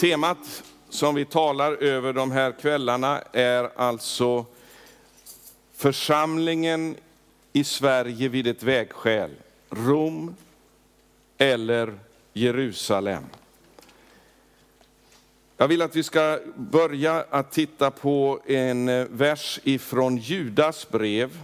Temat 0.00 0.62
som 0.88 1.14
vi 1.14 1.24
talar 1.24 1.72
över 1.72 2.12
de 2.12 2.30
här 2.30 2.52
kvällarna 2.52 3.22
är 3.32 3.70
alltså 3.76 4.46
församlingen 5.74 6.96
i 7.52 7.64
Sverige 7.64 8.28
vid 8.28 8.46
ett 8.46 8.62
vägskäl. 8.62 9.30
Rom 9.70 10.36
eller 11.38 11.98
Jerusalem. 12.32 13.24
Jag 15.56 15.68
vill 15.68 15.82
att 15.82 15.96
vi 15.96 16.02
ska 16.02 16.38
börja 16.56 17.24
att 17.30 17.52
titta 17.52 17.90
på 17.90 18.40
en 18.46 18.88
eh, 18.88 19.06
vers 19.10 19.60
ifrån 19.64 20.16
Judas 20.16 20.88
brev. 20.88 21.38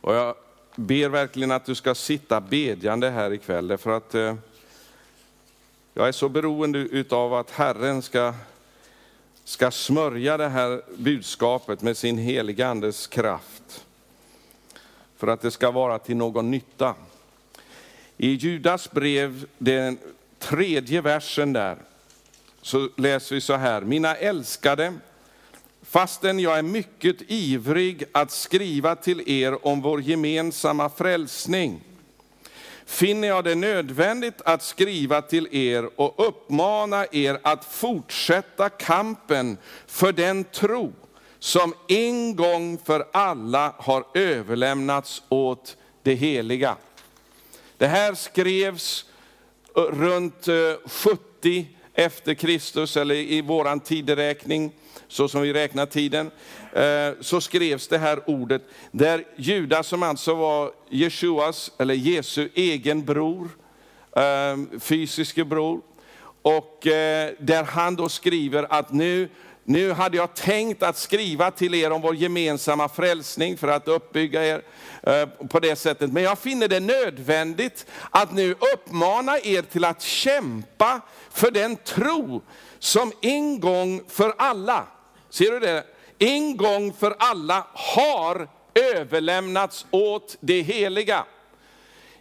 Och 0.00 0.14
jag 0.14 0.34
ber 0.74 1.08
verkligen 1.08 1.50
att 1.50 1.66
du 1.66 1.74
ska 1.74 1.94
sitta 1.94 2.40
bedjande 2.40 3.10
här 3.10 3.32
ikväll, 3.32 3.68
därför 3.68 3.96
att 3.96 4.14
eh, 4.14 4.34
jag 5.96 6.08
är 6.08 6.12
så 6.12 6.28
beroende 6.28 7.04
av 7.10 7.34
att 7.34 7.50
Herren 7.50 8.02
ska, 8.02 8.34
ska 9.44 9.70
smörja 9.70 10.36
det 10.36 10.48
här 10.48 10.82
budskapet 10.96 11.82
med 11.82 11.96
sin 11.96 12.18
heligandes 12.18 13.06
kraft. 13.06 13.84
För 15.16 15.26
att 15.26 15.40
det 15.40 15.50
ska 15.50 15.70
vara 15.70 15.98
till 15.98 16.16
någon 16.16 16.50
nytta. 16.50 16.94
I 18.16 18.28
Judas 18.28 18.90
brev, 18.90 19.46
den 19.58 19.98
tredje 20.38 21.00
versen 21.00 21.52
där, 21.52 21.76
så 22.62 22.88
läser 22.96 23.34
vi 23.34 23.40
så 23.40 23.54
här. 23.54 23.80
Mina 23.80 24.16
älskade, 24.16 24.94
fastän 25.82 26.38
jag 26.38 26.58
är 26.58 26.62
mycket 26.62 27.16
ivrig 27.28 28.04
att 28.12 28.30
skriva 28.30 28.96
till 28.96 29.30
er 29.30 29.66
om 29.66 29.80
vår 29.80 30.00
gemensamma 30.00 30.88
frälsning, 30.88 31.80
finner 32.86 33.28
jag 33.28 33.44
det 33.44 33.54
nödvändigt 33.54 34.42
att 34.44 34.62
skriva 34.62 35.22
till 35.22 35.48
er 35.50 36.00
och 36.00 36.28
uppmana 36.28 37.06
er 37.12 37.38
att 37.42 37.64
fortsätta 37.64 38.68
kampen 38.68 39.56
för 39.86 40.12
den 40.12 40.44
tro 40.44 40.92
som 41.38 41.74
en 41.88 42.36
gång 42.36 42.78
för 42.84 43.06
alla 43.12 43.74
har 43.78 44.04
överlämnats 44.14 45.22
åt 45.28 45.76
det 46.02 46.14
heliga. 46.14 46.76
Det 47.78 47.86
här 47.86 48.14
skrevs 48.14 49.04
eh, 49.76 49.80
runt 49.80 50.48
eh, 50.48 50.54
70 50.86 51.66
efter 51.94 52.34
Kristus, 52.34 52.96
eller 52.96 53.14
i 53.14 53.40
våran 53.40 53.80
tideräkning, 53.80 54.72
så 55.08 55.28
som 55.28 55.42
vi 55.42 55.52
räknar 55.52 55.86
tiden, 55.86 56.30
eh, 56.72 57.10
så 57.20 57.40
skrevs 57.40 57.88
det 57.88 57.98
här 57.98 58.30
ordet, 58.30 58.62
där 58.90 59.24
Judas 59.36 59.86
som 59.86 60.02
alltså 60.02 60.34
var 60.34 60.70
Jeshuas, 60.90 61.72
eller 61.78 61.94
Jesu 61.94 62.48
egen 62.54 63.04
bror, 63.04 63.48
eh, 64.16 64.80
fysiske 64.80 65.44
bror, 65.44 65.80
och 66.42 66.86
eh, 66.86 67.32
där 67.38 67.64
han 67.64 67.96
då 67.96 68.08
skriver 68.08 68.66
att 68.70 68.92
nu 68.92 69.28
nu 69.66 69.92
hade 69.92 70.16
jag 70.16 70.34
tänkt 70.34 70.82
att 70.82 70.98
skriva 70.98 71.50
till 71.50 71.74
er 71.74 71.90
om 71.90 72.02
vår 72.02 72.14
gemensamma 72.14 72.88
frälsning 72.88 73.56
för 73.56 73.68
att 73.68 73.88
uppbygga 73.88 74.46
er 74.46 74.62
på 75.48 75.60
det 75.60 75.76
sättet. 75.76 76.12
Men 76.12 76.22
jag 76.22 76.38
finner 76.38 76.68
det 76.68 76.80
nödvändigt 76.80 77.86
att 78.10 78.32
nu 78.32 78.54
uppmana 78.74 79.38
er 79.38 79.62
till 79.62 79.84
att 79.84 80.02
kämpa 80.02 81.00
för 81.30 81.50
den 81.50 81.76
tro 81.76 82.42
som 82.84 83.12
en 83.20 83.60
gång 83.60 84.02
för 84.08 84.34
alla, 84.38 84.86
ser 85.30 85.50
du 85.50 85.60
det? 85.60 85.84
En 86.18 86.56
gång 86.56 86.92
för 86.92 87.16
alla 87.18 87.66
har 87.72 88.48
överlämnats 88.74 89.86
åt 89.90 90.36
det 90.40 90.62
heliga. 90.62 91.24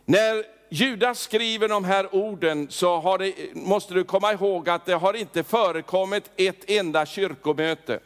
När 0.06 0.44
Judas 0.70 1.20
skriver 1.20 1.68
de 1.68 1.84
här 1.84 2.16
orden 2.16 2.68
så 2.70 3.18
det, 3.18 3.34
måste 3.54 3.94
du 3.94 4.04
komma 4.04 4.34
ihåg 4.34 4.70
att 4.70 4.86
det 4.86 4.94
har 4.94 5.14
inte 5.14 5.44
förekommit 5.44 6.32
ett 6.36 6.70
enda 6.70 7.06
kyrkomöte. 7.06 8.00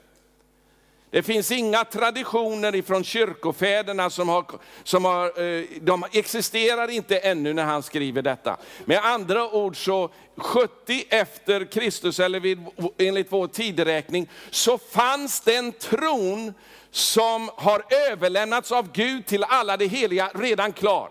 Det 1.09 1.23
finns 1.23 1.51
inga 1.51 1.85
traditioner 1.85 2.75
ifrån 2.75 3.03
kyrkofäderna 3.03 4.09
som 4.09 4.29
har, 4.29 4.45
som 4.83 5.05
har, 5.05 5.41
eh, 5.41 5.63
de 5.81 6.05
existerar 6.11 6.87
inte 6.89 7.17
ännu 7.17 7.53
när 7.53 7.63
han 7.63 7.83
skriver 7.83 8.21
detta. 8.21 8.57
Med 8.85 9.05
andra 9.05 9.51
ord 9.51 9.85
så 9.85 10.09
70 10.35 11.05
efter 11.09 11.65
Kristus, 11.65 12.19
eller 12.19 12.39
vid, 12.39 12.65
enligt 12.97 13.31
vår 13.31 13.47
tideräkning, 13.47 14.29
så 14.49 14.77
fanns 14.77 15.41
den 15.41 15.71
tron 15.71 16.53
som 16.91 17.49
har 17.55 17.83
överlämnats 18.09 18.71
av 18.71 18.91
Gud 18.91 19.25
till 19.25 19.43
alla 19.43 19.77
de 19.77 19.87
heliga 19.87 20.31
redan 20.35 20.73
klar. 20.73 21.09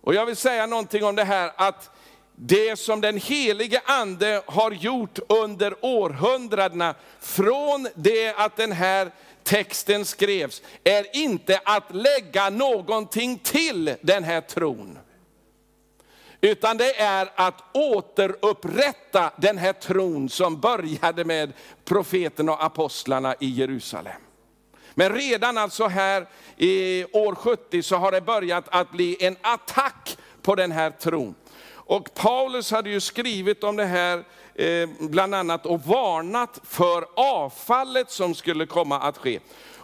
Och 0.00 0.14
jag 0.14 0.26
vill 0.26 0.36
säga 0.36 0.66
någonting 0.66 1.04
om 1.04 1.16
det 1.16 1.24
här 1.24 1.52
att 1.56 1.90
det 2.42 2.78
som 2.78 3.00
den 3.00 3.16
helige 3.16 3.80
ande 3.84 4.42
har 4.46 4.70
gjort 4.70 5.18
under 5.28 5.74
århundradena, 5.80 6.94
från 7.20 7.88
det 7.94 8.34
att 8.36 8.56
den 8.56 8.72
här 8.72 9.10
texten 9.42 10.04
skrevs, 10.04 10.62
är 10.84 11.16
inte 11.16 11.60
att 11.64 11.94
lägga 11.94 12.50
någonting 12.50 13.38
till 13.38 13.94
den 14.00 14.24
här 14.24 14.40
tron. 14.40 14.98
Utan 16.40 16.76
det 16.76 17.00
är 17.00 17.30
att 17.34 17.62
återupprätta 17.72 19.32
den 19.36 19.58
här 19.58 19.72
tron 19.72 20.28
som 20.28 20.60
började 20.60 21.24
med 21.24 21.52
profeterna 21.84 22.52
och 22.52 22.64
apostlarna 22.64 23.34
i 23.40 23.48
Jerusalem. 23.48 24.20
Men 24.94 25.12
redan 25.12 25.58
alltså 25.58 25.86
här 25.86 26.26
i 26.56 27.04
år 27.04 27.34
70 27.34 27.82
så 27.82 27.96
har 27.96 28.12
det 28.12 28.20
börjat 28.20 28.64
att 28.68 28.90
bli 28.92 29.16
en 29.20 29.36
attack 29.40 30.16
på 30.42 30.54
den 30.54 30.72
här 30.72 30.90
tron. 30.90 31.34
Och 31.90 32.14
Paulus 32.14 32.70
hade 32.70 32.90
ju 32.90 33.00
skrivit 33.00 33.64
om 33.64 33.76
det 33.76 33.84
här 33.84 34.24
eh, 34.54 34.88
bland 35.00 35.34
annat 35.34 35.66
och 35.66 35.80
varnat 35.80 36.60
för 36.64 37.04
avfallet 37.16 38.10
som 38.10 38.34
skulle 38.34 38.66
komma 38.66 38.98
att 38.98 39.18
ske. 39.18 39.40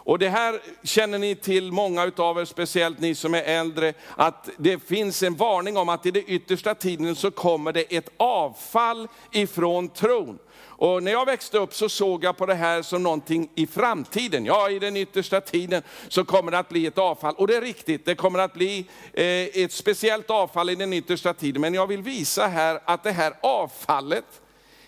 Och 0.07 0.19
det 0.19 0.29
här 0.29 0.61
känner 0.83 1.17
ni 1.17 1.35
till, 1.35 1.71
många 1.71 2.11
av 2.17 2.39
er, 2.39 2.45
speciellt 2.45 2.99
ni 2.99 3.15
som 3.15 3.33
är 3.33 3.41
äldre, 3.41 3.93
att 4.15 4.49
det 4.57 4.79
finns 4.79 5.23
en 5.23 5.35
varning 5.35 5.77
om 5.77 5.89
att 5.89 6.05
i 6.05 6.11
den 6.11 6.23
yttersta 6.27 6.75
tiden 6.75 7.15
så 7.15 7.31
kommer 7.31 7.73
det 7.73 7.95
ett 7.95 8.09
avfall 8.17 9.07
ifrån 9.31 9.89
tron. 9.89 10.39
Och 10.59 11.03
när 11.03 11.11
jag 11.11 11.25
växte 11.25 11.57
upp 11.57 11.73
så 11.73 11.89
såg 11.89 12.23
jag 12.23 12.37
på 12.37 12.45
det 12.45 12.55
här 12.55 12.81
som 12.81 13.03
någonting 13.03 13.49
i 13.55 13.67
framtiden. 13.67 14.45
Ja, 14.45 14.69
i 14.69 14.79
den 14.79 14.97
yttersta 14.97 15.41
tiden 15.41 15.81
så 16.07 16.25
kommer 16.25 16.51
det 16.51 16.59
att 16.59 16.69
bli 16.69 16.85
ett 16.85 16.97
avfall. 16.97 17.35
Och 17.37 17.47
det 17.47 17.55
är 17.55 17.61
riktigt, 17.61 18.05
det 18.05 18.15
kommer 18.15 18.39
att 18.39 18.53
bli 18.53 18.85
eh, 19.13 19.63
ett 19.63 19.71
speciellt 19.71 20.29
avfall 20.29 20.69
i 20.69 20.75
den 20.75 20.93
yttersta 20.93 21.33
tiden. 21.33 21.61
Men 21.61 21.73
jag 21.73 21.87
vill 21.87 22.01
visa 22.01 22.47
här 22.47 22.79
att 22.85 23.03
det 23.03 23.11
här 23.11 23.33
avfallet, 23.41 24.41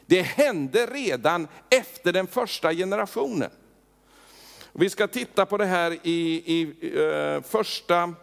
det 0.05 0.21
hände 0.21 0.85
redan 0.85 1.47
efter 1.69 2.13
den 2.13 2.27
första 2.27 2.73
generationen. 2.73 3.51
Vi 4.73 4.89
ska 4.89 5.07
titta 5.07 5.45
på 5.45 5.57
det 5.57 5.65
här 5.65 5.97
i, 6.03 6.43
i 6.45 6.89
uh, 6.99 7.41
första, 7.41 8.13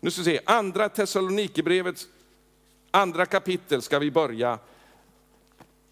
nu 0.00 0.10
ska 0.10 0.22
vi 0.22 0.24
se, 0.24 0.40
andra 0.44 0.88
Thessalonikerbrevets 0.88 2.06
andra 2.94 3.26
kapitel 3.26 3.82
ska 3.82 3.98
vi 3.98 4.10
börja 4.10 4.58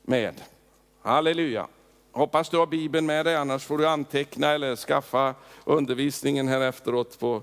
med. 0.02 0.34
Halleluja. 1.02 1.66
Hoppas 2.12 2.48
du 2.48 2.56
har 2.56 2.66
Bibeln 2.66 3.06
med 3.06 3.26
dig, 3.26 3.36
annars 3.36 3.64
får 3.64 3.78
du 3.78 3.88
anteckna 3.88 4.50
eller 4.50 4.76
skaffa 4.76 5.34
undervisningen 5.64 6.48
här 6.48 6.60
efteråt 6.60 7.18
på, 7.18 7.42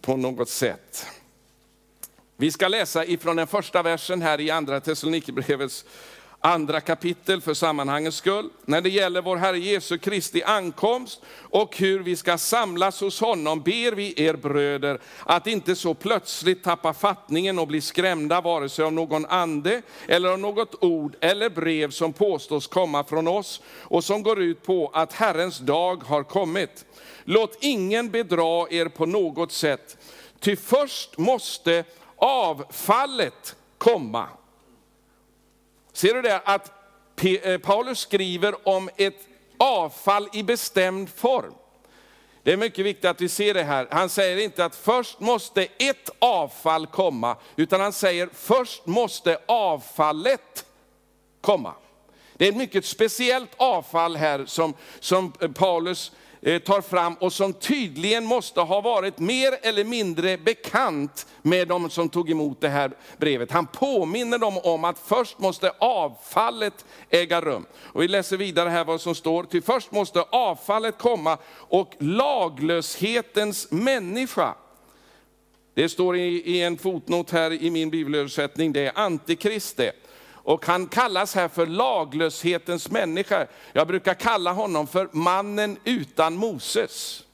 på 0.00 0.16
något 0.16 0.48
sätt. 0.48 1.06
Vi 2.36 2.52
ska 2.52 2.68
läsa 2.68 3.04
ifrån 3.04 3.36
den 3.36 3.46
första 3.46 3.82
versen 3.82 4.22
här 4.22 4.40
i 4.40 4.50
andra 4.50 4.80
Thessalonikerbrevets 4.80 5.84
andra 6.40 6.80
kapitel 6.80 7.40
för 7.40 7.54
sammanhangets 7.54 8.16
skull, 8.16 8.50
när 8.64 8.80
det 8.80 8.88
gäller 8.88 9.22
vår 9.22 9.36
Herre 9.36 9.58
Jesu 9.58 9.98
Kristi 9.98 10.42
ankomst 10.42 11.20
och 11.40 11.76
hur 11.76 11.98
vi 11.98 12.16
ska 12.16 12.38
samlas 12.38 13.00
hos 13.00 13.20
honom, 13.20 13.60
ber 13.60 13.92
vi 13.92 14.14
er 14.16 14.34
bröder 14.34 15.00
att 15.26 15.46
inte 15.46 15.76
så 15.76 15.94
plötsligt 15.94 16.62
tappa 16.62 16.92
fattningen 16.92 17.58
och 17.58 17.68
bli 17.68 17.80
skrämda 17.80 18.40
vare 18.40 18.68
sig 18.68 18.84
av 18.84 18.92
någon 18.92 19.26
ande 19.26 19.82
eller 20.08 20.28
av 20.28 20.38
något 20.38 20.84
ord 20.84 21.16
eller 21.20 21.50
brev 21.50 21.90
som 21.90 22.12
påstås 22.12 22.66
komma 22.66 23.04
från 23.04 23.28
oss 23.28 23.62
och 23.66 24.04
som 24.04 24.22
går 24.22 24.42
ut 24.42 24.62
på 24.62 24.90
att 24.94 25.12
Herrens 25.12 25.58
dag 25.58 26.02
har 26.04 26.22
kommit. 26.22 26.84
Låt 27.24 27.58
ingen 27.60 28.10
bedra 28.10 28.66
er 28.70 28.88
på 28.88 29.06
något 29.06 29.52
sätt, 29.52 29.96
ty 30.40 30.56
först 30.56 31.18
måste 31.18 31.84
avfallet 32.16 33.56
komma. 33.78 34.28
Ser 36.00 36.14
du 36.14 36.22
det 36.22 36.40
att 36.44 36.72
eh, 37.22 37.58
Paulus 37.58 37.98
skriver 37.98 38.68
om 38.68 38.90
ett 38.96 39.28
avfall 39.58 40.28
i 40.32 40.42
bestämd 40.42 41.10
form. 41.10 41.54
Det 42.42 42.52
är 42.52 42.56
mycket 42.56 42.84
viktigt 42.84 43.04
att 43.04 43.20
vi 43.20 43.28
ser 43.28 43.54
det 43.54 43.62
här. 43.62 43.88
Han 43.90 44.08
säger 44.08 44.44
inte 44.44 44.64
att 44.64 44.76
först 44.76 45.20
måste 45.20 45.62
ett 45.62 46.10
avfall 46.18 46.86
komma, 46.86 47.36
utan 47.56 47.80
han 47.80 47.92
säger 47.92 48.28
först 48.32 48.86
måste 48.86 49.38
avfallet 49.46 50.66
komma. 51.40 51.74
Det 52.36 52.44
är 52.44 52.48
ett 52.48 52.56
mycket 52.56 52.84
speciellt 52.84 53.50
avfall 53.56 54.16
här 54.16 54.44
som, 54.46 54.74
som 55.00 55.32
eh, 55.40 55.50
Paulus 55.50 56.12
Eh, 56.42 56.58
tar 56.58 56.80
fram 56.80 57.14
och 57.14 57.32
som 57.32 57.52
tydligen 57.52 58.24
måste 58.24 58.60
ha 58.60 58.80
varit 58.80 59.18
mer 59.18 59.58
eller 59.62 59.84
mindre 59.84 60.38
bekant 60.38 61.26
med 61.42 61.68
de 61.68 61.90
som 61.90 62.08
tog 62.08 62.30
emot 62.30 62.60
det 62.60 62.68
här 62.68 62.90
brevet. 63.18 63.52
Han 63.52 63.66
påminner 63.66 64.38
dem 64.38 64.58
om 64.58 64.84
att 64.84 64.98
först 64.98 65.38
måste 65.38 65.72
avfallet 65.78 66.84
äga 67.10 67.40
rum. 67.40 67.66
Och 67.74 68.02
vi 68.02 68.08
läser 68.08 68.36
vidare 68.36 68.68
här 68.68 68.84
vad 68.84 69.00
som 69.00 69.14
står, 69.14 69.44
till 69.44 69.62
först 69.62 69.92
måste 69.92 70.20
avfallet 70.22 70.98
komma 70.98 71.38
och 71.54 71.94
laglöshetens 71.98 73.70
människa, 73.70 74.54
det 75.74 75.88
står 75.88 76.16
i, 76.16 76.42
i 76.44 76.62
en 76.62 76.78
fotnot 76.78 77.30
här 77.30 77.52
i 77.52 77.70
min 77.70 77.90
bibelöversättning, 77.90 78.72
det 78.72 78.86
är 78.86 78.92
antikrist 78.98 79.76
det. 79.76 79.92
Och 80.50 80.66
han 80.66 80.86
kallas 80.86 81.34
här 81.34 81.48
för 81.48 81.66
laglöshetens 81.66 82.90
människa. 82.90 83.46
Jag 83.72 83.86
brukar 83.86 84.14
kalla 84.14 84.52
honom 84.52 84.86
för 84.86 85.08
mannen 85.12 85.78
utan 85.84 86.36
Moses. 86.36 87.24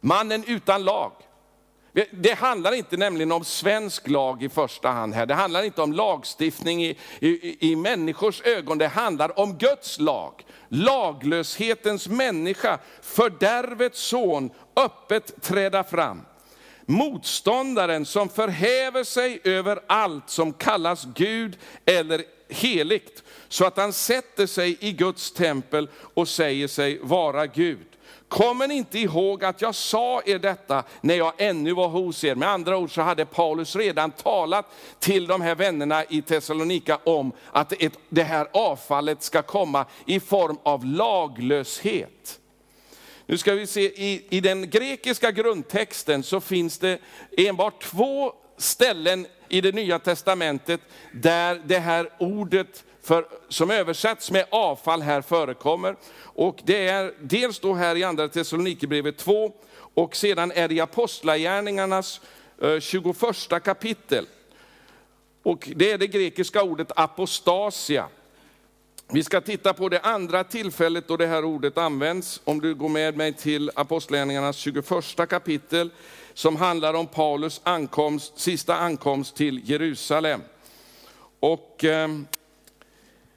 Mannen 0.00 0.44
utan 0.46 0.84
lag. 0.84 1.12
Det 2.10 2.34
handlar 2.34 2.72
inte 2.72 2.96
nämligen 2.96 3.32
om 3.32 3.44
svensk 3.44 4.08
lag 4.08 4.42
i 4.42 4.48
första 4.48 4.88
hand 4.88 5.14
här. 5.14 5.26
Det 5.26 5.34
handlar 5.34 5.62
inte 5.62 5.82
om 5.82 5.92
lagstiftning 5.92 6.84
i, 6.84 6.98
i, 7.20 7.70
i 7.70 7.76
människors 7.76 8.42
ögon. 8.42 8.78
Det 8.78 8.88
handlar 8.88 9.38
om 9.38 9.58
Guds 9.58 10.00
lag. 10.00 10.32
Laglöshetens 10.68 12.08
människa, 12.08 12.78
fördärvets 13.02 14.00
son, 14.00 14.50
öppet 14.76 15.42
träda 15.42 15.84
fram. 15.84 16.20
Motståndaren 16.86 18.06
som 18.06 18.28
förhäver 18.28 19.04
sig 19.04 19.40
över 19.44 19.80
allt 19.86 20.30
som 20.30 20.52
kallas 20.52 21.06
Gud 21.14 21.58
eller 21.84 22.22
heligt, 22.48 23.22
så 23.48 23.64
att 23.64 23.76
han 23.76 23.92
sätter 23.92 24.46
sig 24.46 24.76
i 24.80 24.92
Guds 24.92 25.32
tempel 25.32 25.88
och 26.14 26.28
säger 26.28 26.68
sig 26.68 26.98
vara 27.02 27.46
Gud. 27.46 27.86
Kommer 28.28 28.68
ni 28.68 28.74
inte 28.74 28.98
ihåg 28.98 29.44
att 29.44 29.62
jag 29.62 29.74
sa 29.74 30.22
er 30.26 30.38
detta 30.38 30.84
när 31.00 31.14
jag 31.14 31.32
ännu 31.38 31.72
var 31.72 31.88
hos 31.88 32.24
er? 32.24 32.34
Med 32.34 32.48
andra 32.48 32.76
ord 32.76 32.94
så 32.94 33.02
hade 33.02 33.24
Paulus 33.24 33.76
redan 33.76 34.10
talat 34.10 34.66
till 34.98 35.26
de 35.26 35.40
här 35.40 35.54
vännerna 35.54 36.04
i 36.04 36.22
Thessalonika 36.22 36.98
om 37.04 37.32
att 37.52 37.72
det 38.08 38.22
här 38.22 38.46
avfallet 38.52 39.22
ska 39.22 39.42
komma 39.42 39.86
i 40.06 40.20
form 40.20 40.58
av 40.62 40.84
laglöshet. 40.84 42.40
Nu 43.26 43.38
ska 43.38 43.54
vi 43.54 43.66
se, 43.66 43.80
i, 43.80 44.26
i 44.30 44.40
den 44.40 44.70
grekiska 44.70 45.30
grundtexten 45.30 46.22
så 46.22 46.40
finns 46.40 46.78
det 46.78 46.98
enbart 47.36 47.82
två 47.82 48.32
ställen 48.56 49.26
i 49.48 49.60
det 49.60 49.72
nya 49.72 49.98
testamentet 49.98 50.80
där 51.12 51.62
det 51.64 51.78
här 51.78 52.10
ordet 52.18 52.84
för, 53.02 53.26
som 53.48 53.70
översatts 53.70 54.30
med 54.30 54.46
avfall 54.50 55.02
här 55.02 55.22
förekommer. 55.22 55.96
Och 56.22 56.60
det 56.64 56.88
är 56.88 57.14
dels 57.20 57.60
då 57.60 57.74
här 57.74 57.96
i 57.96 58.04
andra 58.04 58.28
Thessalonikerbrevet 58.28 59.18
2 59.18 59.52
och 59.94 60.16
sedan 60.16 60.52
är 60.52 60.68
det 60.68 60.74
i 60.74 60.80
Apostlagärningarnas 60.80 62.20
eh, 62.62 62.80
21 62.80 63.16
kapitel. 63.64 64.26
Och 65.42 65.70
det 65.76 65.92
är 65.92 65.98
det 65.98 66.06
grekiska 66.06 66.62
ordet 66.62 66.92
apostasia. 66.96 68.08
Vi 69.12 69.24
ska 69.24 69.40
titta 69.40 69.72
på 69.72 69.88
det 69.88 70.00
andra 70.00 70.44
tillfället 70.44 71.08
då 71.08 71.16
det 71.16 71.26
här 71.26 71.44
ordet 71.44 71.78
används. 71.78 72.40
Om 72.44 72.60
du 72.60 72.74
går 72.74 72.88
med 72.88 73.16
mig 73.16 73.32
till 73.32 73.70
Apostlagärningarnas 73.74 74.56
21 74.56 74.84
kapitel, 75.28 75.90
som 76.34 76.56
handlar 76.56 76.94
om 76.94 77.06
Paulus 77.06 77.60
ankomst, 77.64 78.38
sista 78.38 78.76
ankomst 78.76 79.36
till 79.36 79.70
Jerusalem. 79.70 80.40
Och 81.40 81.84
eh, 81.84 82.08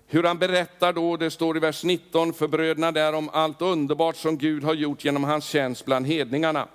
hur 0.08 0.24
han 0.24 0.38
berättar 0.38 0.94
då, 0.94 1.18
det 1.18 1.32
står 1.32 1.58
i 1.58 1.60
vers 1.60 1.84
19, 1.84 2.34
för 2.34 2.48
bröderna 2.48 2.92
där 2.92 3.14
om 3.14 3.30
allt 3.34 3.62
underbart 3.62 4.16
som 4.16 4.38
Gud 4.38 4.64
har 4.64 4.74
gjort 4.74 5.06
genom 5.06 5.24
hans 5.24 5.46
tjänst 5.46 5.86
bland 5.86 6.08
hedningarna. 6.08 6.68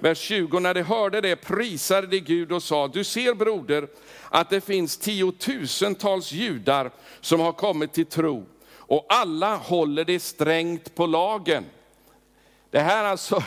Vers 0.00 0.18
20, 0.18 0.60
när 0.60 0.74
de 0.74 0.82
hörde 0.82 1.20
det 1.20 1.36
prisade 1.36 2.06
de 2.06 2.20
Gud 2.20 2.52
och 2.52 2.62
sa, 2.62 2.88
du 2.88 3.04
ser 3.04 3.34
broder 3.34 3.88
att 4.30 4.50
det 4.50 4.60
finns 4.60 4.96
tiotusentals 4.96 6.32
judar 6.32 6.90
som 7.20 7.40
har 7.40 7.52
kommit 7.52 7.92
till 7.92 8.06
tro 8.06 8.46
och 8.88 9.06
alla 9.08 9.56
håller 9.56 10.04
det 10.04 10.20
strängt 10.20 10.94
på 10.94 11.06
lagen. 11.06 11.64
Det 12.70 12.80
här 12.80 13.04
alltså 13.04 13.42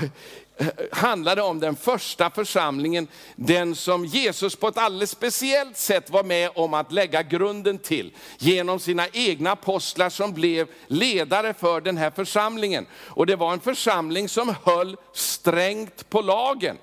handlade 0.91 1.41
om 1.41 1.59
den 1.59 1.75
första 1.75 2.29
församlingen, 2.29 3.07
den 3.35 3.75
som 3.75 4.05
Jesus 4.05 4.55
på 4.55 4.67
ett 4.67 4.77
alldeles 4.77 5.11
speciellt 5.11 5.77
sätt 5.77 6.09
var 6.09 6.23
med 6.23 6.49
om 6.55 6.73
att 6.73 6.91
lägga 6.91 7.23
grunden 7.23 7.77
till, 7.77 8.13
genom 8.37 8.79
sina 8.79 9.07
egna 9.13 9.51
apostlar 9.51 10.09
som 10.09 10.33
blev 10.33 10.67
ledare 10.87 11.53
för 11.53 11.81
den 11.81 11.97
här 11.97 12.11
församlingen. 12.11 12.85
Och 13.07 13.25
det 13.25 13.35
var 13.35 13.53
en 13.53 13.59
församling 13.59 14.29
som 14.29 14.55
höll 14.63 14.97
strängt 15.41 16.09
på 16.09 16.21
lagen. 16.21 16.77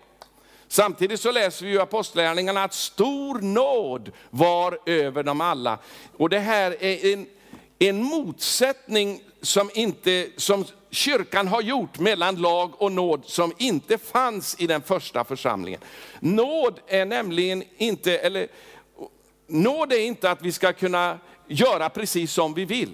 Samtidigt 0.69 1.21
så 1.21 1.33
läser 1.33 1.67
vi 1.67 1.73
i 1.73 1.79
Apostlagärningarna 1.79 2.65
att 2.65 2.75
stor 2.75 3.41
nåd 3.41 4.11
var 4.31 4.79
över 4.87 5.23
dem 5.23 5.41
alla. 5.41 5.79
Och 6.17 6.29
det 6.29 6.39
här 6.39 6.83
är 6.83 7.13
en, 7.13 7.27
en 7.79 8.03
motsättning 8.03 9.21
som, 9.43 9.71
inte, 9.75 10.29
som 10.37 10.65
kyrkan 10.91 11.49
har 11.49 11.63
gjort 11.63 11.99
mellan 11.99 12.37
lag 12.37 12.83
och 12.83 12.93
nåd 12.93 13.23
som 13.25 13.53
inte 13.59 13.99
fanns 13.99 14.57
i 14.59 14.67
den 14.67 14.83
första 14.83 15.25
församlingen. 15.25 15.81
Nåd 16.21 16.81
är 16.87 17.05
nämligen 17.05 17.65
inte, 17.77 18.19
eller 18.19 18.49
nåd 19.47 19.93
är 19.93 20.01
inte 20.01 20.31
att 20.31 20.43
vi 20.43 20.53
ska 20.53 20.73
kunna 20.73 21.19
göra 21.47 21.89
precis 21.89 22.33
som 22.33 22.55
vi 22.55 22.65
vill. 22.65 22.93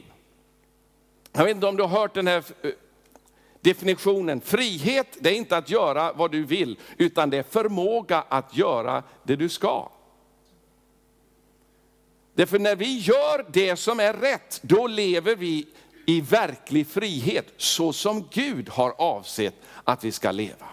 Jag 1.33 1.45
vet 1.45 1.55
inte 1.55 1.67
om 1.67 1.77
du 1.77 1.83
har 1.83 2.01
hört 2.01 2.15
den 2.15 2.27
här 2.27 2.45
eh, 2.63 2.71
definitionen. 3.65 4.41
Frihet, 4.41 5.17
det 5.21 5.31
är 5.31 5.35
inte 5.35 5.57
att 5.57 5.71
göra 5.71 6.13
vad 6.13 6.31
du 6.31 6.45
vill, 6.45 6.79
utan 6.99 7.31
det 7.31 7.39
är 7.39 7.43
förmåga 7.43 8.25
att 8.29 8.57
göra 8.57 9.03
det 9.23 9.37
du 9.37 9.49
ska. 9.49 9.89
Därför 12.35 12.59
när 12.59 12.77
vi 12.77 12.99
gör 12.99 13.47
det 13.53 13.77
som 13.77 14.01
är 14.01 14.13
rätt, 14.13 14.61
då 14.63 14.87
lever 14.87 15.37
vi 15.37 15.67
i 16.07 16.21
verklig 16.21 16.87
frihet, 16.87 17.47
så 17.57 17.93
som 17.93 18.29
Gud 18.33 18.69
har 18.69 18.95
avsett 18.99 19.55
att 19.85 20.05
vi 20.05 20.13
ska 20.13 20.31
leva. 20.31 20.67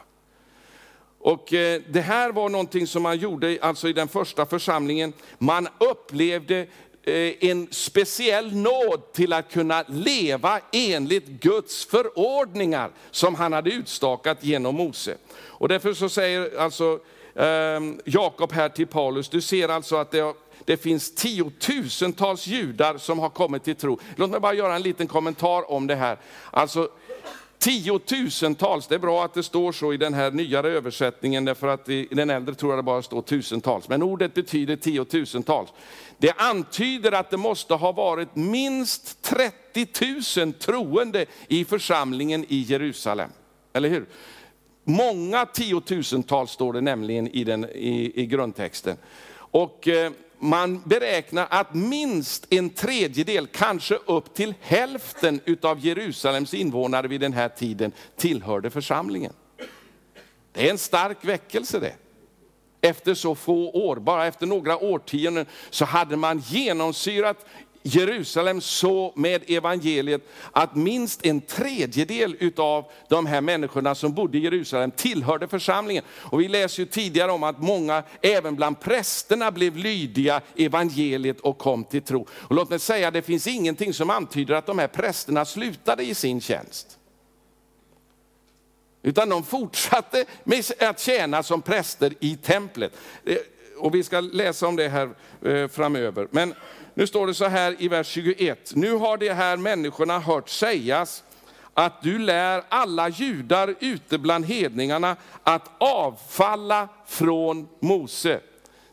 Och 1.19 1.53
eh, 1.53 1.81
det 1.89 2.01
här 2.01 2.31
var 2.31 2.49
någonting 2.49 2.87
som 2.87 3.03
man 3.03 3.17
gjorde 3.17 3.57
alltså 3.61 3.87
i 3.87 3.93
den 3.93 4.07
första 4.07 4.45
församlingen. 4.45 5.13
Man 5.37 5.67
upplevde 5.79 6.67
Eh, 7.03 7.33
en 7.49 7.67
speciell 7.71 8.55
nåd 8.55 9.13
till 9.13 9.33
att 9.33 9.51
kunna 9.51 9.83
leva 9.87 10.59
enligt 10.71 11.27
Guds 11.27 11.85
förordningar 11.85 12.91
som 13.11 13.35
han 13.35 13.53
hade 13.53 13.69
utstakat 13.69 14.43
genom 14.43 14.75
Mose. 14.75 15.17
Och 15.47 15.67
därför 15.67 15.93
så 15.93 16.09
säger 16.09 16.59
alltså 16.59 16.99
ehm, 17.35 17.99
Jakob 18.05 18.51
här 18.51 18.69
till 18.69 18.87
Paulus, 18.87 19.29
du 19.29 19.41
ser 19.41 19.69
alltså 19.69 19.95
att 19.95 20.11
det 20.11 20.33
det 20.65 20.77
finns 20.77 21.15
tiotusentals 21.15 22.47
judar 22.47 22.97
som 22.97 23.19
har 23.19 23.29
kommit 23.29 23.63
till 23.63 23.75
tro. 23.75 23.99
Låt 24.15 24.29
mig 24.29 24.39
bara 24.39 24.53
göra 24.53 24.75
en 24.75 24.81
liten 24.81 25.07
kommentar 25.07 25.71
om 25.71 25.87
det 25.87 25.95
här. 25.95 26.17
Alltså, 26.51 26.89
tiotusentals, 27.59 28.87
det 28.87 28.95
är 28.95 28.99
bra 28.99 29.25
att 29.25 29.33
det 29.33 29.43
står 29.43 29.71
så 29.71 29.93
i 29.93 29.97
den 29.97 30.13
här 30.13 30.31
nyare 30.31 30.69
översättningen, 30.69 31.45
därför 31.45 31.67
att 31.67 31.89
i 31.89 32.07
den 32.11 32.29
äldre 32.29 32.55
tror 32.55 32.71
jag 32.71 32.79
det 32.79 32.83
bara 32.83 33.01
står 33.01 33.21
tusentals. 33.21 33.89
Men 33.89 34.03
ordet 34.03 34.33
betyder 34.33 34.75
tiotusentals. 34.75 35.69
Det 36.21 36.33
antyder 36.37 37.11
att 37.11 37.29
det 37.29 37.37
måste 37.37 37.73
ha 37.73 37.91
varit 37.91 38.35
minst 38.35 39.21
30 39.21 39.87
000 40.45 40.53
troende 40.53 41.25
i 41.47 41.65
församlingen 41.65 42.45
i 42.49 42.57
Jerusalem. 42.57 43.29
Eller 43.73 43.89
hur? 43.89 44.05
Många 44.83 45.45
tiotusental 45.45 46.47
står 46.47 46.73
det 46.73 46.81
nämligen 46.81 47.27
i, 47.27 47.43
den, 47.43 47.65
i, 47.65 48.11
i 48.15 48.25
grundtexten. 48.25 48.97
Och 49.33 49.87
eh, 49.87 50.11
man 50.39 50.81
beräknar 50.85 51.47
att 51.49 51.73
minst 51.73 52.47
en 52.49 52.69
tredjedel, 52.69 53.47
kanske 53.47 53.95
upp 53.95 54.33
till 54.33 54.53
hälften 54.61 55.39
av 55.61 55.79
Jerusalems 55.79 56.53
invånare 56.53 57.07
vid 57.07 57.21
den 57.21 57.33
här 57.33 57.49
tiden 57.49 57.91
tillhörde 58.15 58.69
församlingen. 58.69 59.33
Det 60.51 60.67
är 60.67 60.71
en 60.71 60.77
stark 60.77 61.17
väckelse 61.21 61.79
det. 61.79 61.95
Efter 62.81 63.13
så 63.13 63.35
få 63.35 63.69
år, 63.69 63.95
bara 63.95 64.27
efter 64.27 64.45
några 64.45 64.77
årtionden, 64.77 65.45
så 65.69 65.85
hade 65.85 66.17
man 66.17 66.39
genomsyrat 66.39 67.45
Jerusalem 67.83 68.61
så 68.61 69.13
med 69.15 69.43
evangeliet 69.47 70.21
att 70.51 70.75
minst 70.75 71.25
en 71.25 71.41
tredjedel 71.41 72.51
av 72.57 72.85
de 73.09 73.25
här 73.25 73.41
människorna 73.41 73.95
som 73.95 74.13
bodde 74.13 74.37
i 74.37 74.41
Jerusalem 74.41 74.91
tillhörde 74.91 75.47
församlingen. 75.47 76.03
Och 76.09 76.41
vi 76.41 76.47
läser 76.47 76.79
ju 76.79 76.85
tidigare 76.85 77.31
om 77.31 77.43
att 77.43 77.61
många, 77.61 78.03
även 78.21 78.55
bland 78.55 78.79
prästerna, 78.79 79.51
blev 79.51 79.77
lydiga 79.77 80.41
evangeliet 80.55 81.39
och 81.39 81.57
kom 81.57 81.83
till 81.83 82.01
tro. 82.01 82.27
Och 82.31 82.55
låt 82.55 82.69
mig 82.69 82.79
säga, 82.79 83.11
det 83.11 83.21
finns 83.21 83.47
ingenting 83.47 83.93
som 83.93 84.09
antyder 84.09 84.55
att 84.55 84.65
de 84.65 84.79
här 84.79 84.87
prästerna 84.87 85.45
slutade 85.45 86.03
i 86.03 86.15
sin 86.15 86.41
tjänst. 86.41 86.97
Utan 89.03 89.29
de 89.29 89.43
fortsatte 89.43 90.25
med 90.43 90.65
att 90.79 90.99
tjäna 90.99 91.43
som 91.43 91.61
präster 91.61 92.13
i 92.19 92.35
templet. 92.35 92.93
Och 93.77 93.95
vi 93.95 94.03
ska 94.03 94.19
läsa 94.19 94.67
om 94.67 94.75
det 94.75 94.89
här 94.89 95.09
eh, 95.45 95.67
framöver. 95.67 96.27
Men 96.31 96.53
nu 96.93 97.07
står 97.07 97.27
det 97.27 97.33
så 97.33 97.45
här 97.45 97.75
i 97.79 97.87
vers 97.87 98.07
21. 98.07 98.71
Nu 98.75 98.93
har 98.93 99.17
de 99.17 99.29
här 99.29 99.57
människorna 99.57 100.19
hört 100.19 100.49
sägas 100.49 101.23
att 101.73 102.01
du 102.01 102.19
lär 102.19 102.63
alla 102.69 103.09
judar 103.09 103.75
ute 103.79 104.17
bland 104.17 104.45
hedningarna 104.45 105.15
att 105.43 105.71
avfalla 105.77 106.87
från 107.07 107.67
Mose. 107.79 108.39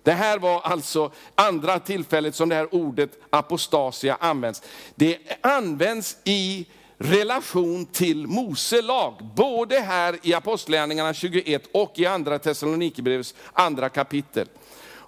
Det 0.03 0.13
här 0.13 0.39
var 0.39 0.61
alltså 0.61 1.13
andra 1.35 1.79
tillfället 1.79 2.35
som 2.35 2.49
det 2.49 2.55
här 2.55 2.75
ordet 2.75 3.11
apostasia 3.31 4.17
används. 4.21 4.63
Det 4.95 5.19
används 5.41 6.17
i 6.25 6.67
relation 6.99 7.87
till 7.87 8.27
Mose 8.27 8.83
lag, 8.83 9.15
både 9.37 9.79
här 9.79 10.19
i 10.23 10.35
Apostlagärningarna 10.35 11.15
21 11.15 11.63
och 11.73 11.93
i 11.97 12.07
andra 12.07 12.39
Thessalonikerbrevets 12.39 13.35
andra 13.53 13.89
kapitel. 13.89 14.49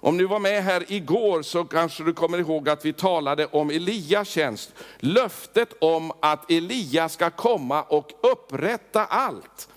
Om 0.03 0.17
du 0.17 0.25
var 0.25 0.39
med 0.39 0.63
här 0.63 0.83
igår 0.87 1.41
så 1.41 1.65
kanske 1.65 2.03
du 2.03 2.13
kommer 2.13 2.37
ihåg 2.37 2.69
att 2.69 2.85
vi 2.85 2.93
talade 2.93 3.45
om 3.45 3.69
Elias 3.69 4.29
tjänst. 4.29 4.73
Löftet 4.99 5.73
om 5.79 6.11
att 6.19 6.51
Elia 6.51 7.09
ska 7.09 7.29
komma 7.29 7.83
och 7.83 8.11
upprätta 8.21 9.05
allt. 9.05 9.69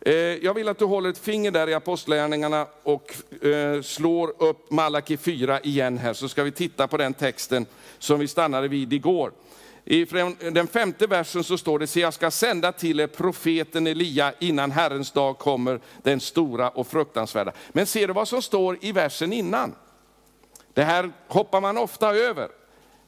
Eh, 0.00 0.14
jag 0.14 0.54
vill 0.54 0.68
att 0.68 0.78
du 0.78 0.84
håller 0.84 1.10
ett 1.10 1.18
finger 1.18 1.50
där 1.50 1.68
i 1.68 1.74
Apostlagärningarna 1.74 2.66
och 2.82 3.14
eh, 3.46 3.82
slår 3.82 4.42
upp 4.42 4.70
Malaki 4.70 5.16
4 5.16 5.60
igen 5.60 5.98
här, 5.98 6.12
så 6.12 6.28
ska 6.28 6.42
vi 6.42 6.52
titta 6.52 6.86
på 6.86 6.96
den 6.96 7.14
texten 7.14 7.66
som 7.98 8.20
vi 8.20 8.28
stannade 8.28 8.68
vid 8.68 8.92
igår. 8.92 9.32
I 9.90 10.04
den 10.52 10.66
femte 10.66 11.06
versen 11.06 11.44
så 11.44 11.58
står 11.58 11.78
det, 11.78 11.86
se 11.86 12.00
jag 12.00 12.14
ska 12.14 12.30
sända 12.30 12.72
till 12.72 13.00
er 13.00 13.06
profeten 13.06 13.86
Elia 13.86 14.32
innan 14.38 14.70
Herrens 14.70 15.10
dag 15.10 15.38
kommer, 15.38 15.80
den 16.02 16.20
stora 16.20 16.68
och 16.70 16.86
fruktansvärda. 16.86 17.52
Men 17.68 17.86
ser 17.86 18.06
du 18.06 18.12
vad 18.12 18.28
som 18.28 18.42
står 18.42 18.78
i 18.80 18.92
versen 18.92 19.32
innan? 19.32 19.74
Det 20.74 20.84
här 20.84 21.12
hoppar 21.28 21.60
man 21.60 21.78
ofta 21.78 22.14
över. 22.14 22.48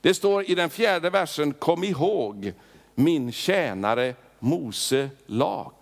Det 0.01 0.15
står 0.15 0.51
i 0.51 0.55
den 0.55 0.71
fjärde 0.71 1.11
versen, 1.11 1.53
kom 1.53 1.85
ihåg 1.85 2.53
min 2.95 3.33
tjänare 3.33 4.15
Mose 4.39 5.11
lag, 5.27 5.73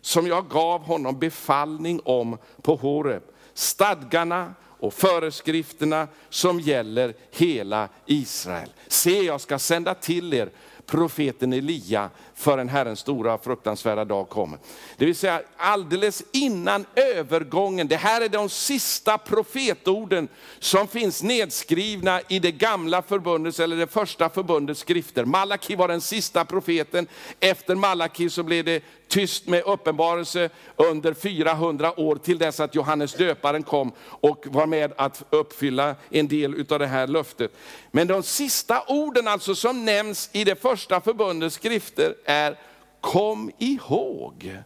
som 0.00 0.26
jag 0.26 0.48
gav 0.48 0.80
honom 0.80 1.18
befallning 1.18 2.00
om 2.04 2.38
på 2.62 2.76
Horeb. 2.76 3.22
Stadgarna 3.54 4.54
och 4.82 4.94
föreskrifterna 4.94 6.08
som 6.30 6.60
gäller 6.60 7.14
hela 7.30 7.88
Israel. 8.06 8.68
Se, 8.88 9.22
jag 9.22 9.40
ska 9.40 9.58
sända 9.58 9.94
till 9.94 10.34
er 10.34 10.50
profeten 10.86 11.52
Elia 11.52 12.10
förrän 12.34 12.68
Herrens 12.68 12.98
stora 12.98 13.38
fruktansvärda 13.38 14.04
dag 14.04 14.28
kommer. 14.28 14.58
Det 14.96 15.06
vill 15.06 15.16
säga 15.16 15.42
alldeles 15.56 16.22
innan 16.32 16.86
övergången, 16.94 17.88
det 17.88 17.96
här 17.96 18.20
är 18.20 18.28
de 18.28 18.48
sista 18.48 19.18
profetorden 19.18 20.28
som 20.58 20.88
finns 20.88 21.22
nedskrivna 21.22 22.20
i 22.28 22.38
det 22.38 22.52
gamla 22.52 23.02
förbundets, 23.02 23.60
eller 23.60 23.76
det 23.76 23.86
första 23.86 24.28
förbundets 24.28 24.80
skrifter. 24.80 25.24
Malaki 25.24 25.76
var 25.76 25.88
den 25.88 26.00
sista 26.00 26.44
profeten, 26.44 27.06
efter 27.40 27.74
Malaki 27.74 28.30
så 28.30 28.42
blev 28.42 28.64
det 28.64 28.82
tyst 29.12 29.46
med 29.46 29.62
uppenbarelse 29.66 30.50
under 30.76 31.14
400 31.14 32.00
år 32.00 32.16
till 32.16 32.38
dess 32.38 32.60
att 32.60 32.74
Johannes 32.74 33.14
döparen 33.14 33.62
kom 33.62 33.92
och 34.02 34.46
var 34.46 34.66
med 34.66 34.92
att 34.96 35.22
uppfylla 35.30 35.94
en 36.10 36.28
del 36.28 36.66
av 36.70 36.78
det 36.78 36.86
här 36.86 37.06
löftet. 37.06 37.52
Men 37.90 38.06
de 38.06 38.22
sista 38.22 38.84
orden 38.88 39.28
alltså 39.28 39.54
som 39.54 39.84
nämns 39.84 40.30
i 40.32 40.44
det 40.44 40.62
första 40.62 41.00
förbundets 41.00 41.56
skrifter 41.56 42.14
är, 42.24 42.58
kom 43.00 43.50
ihåg 43.58 44.56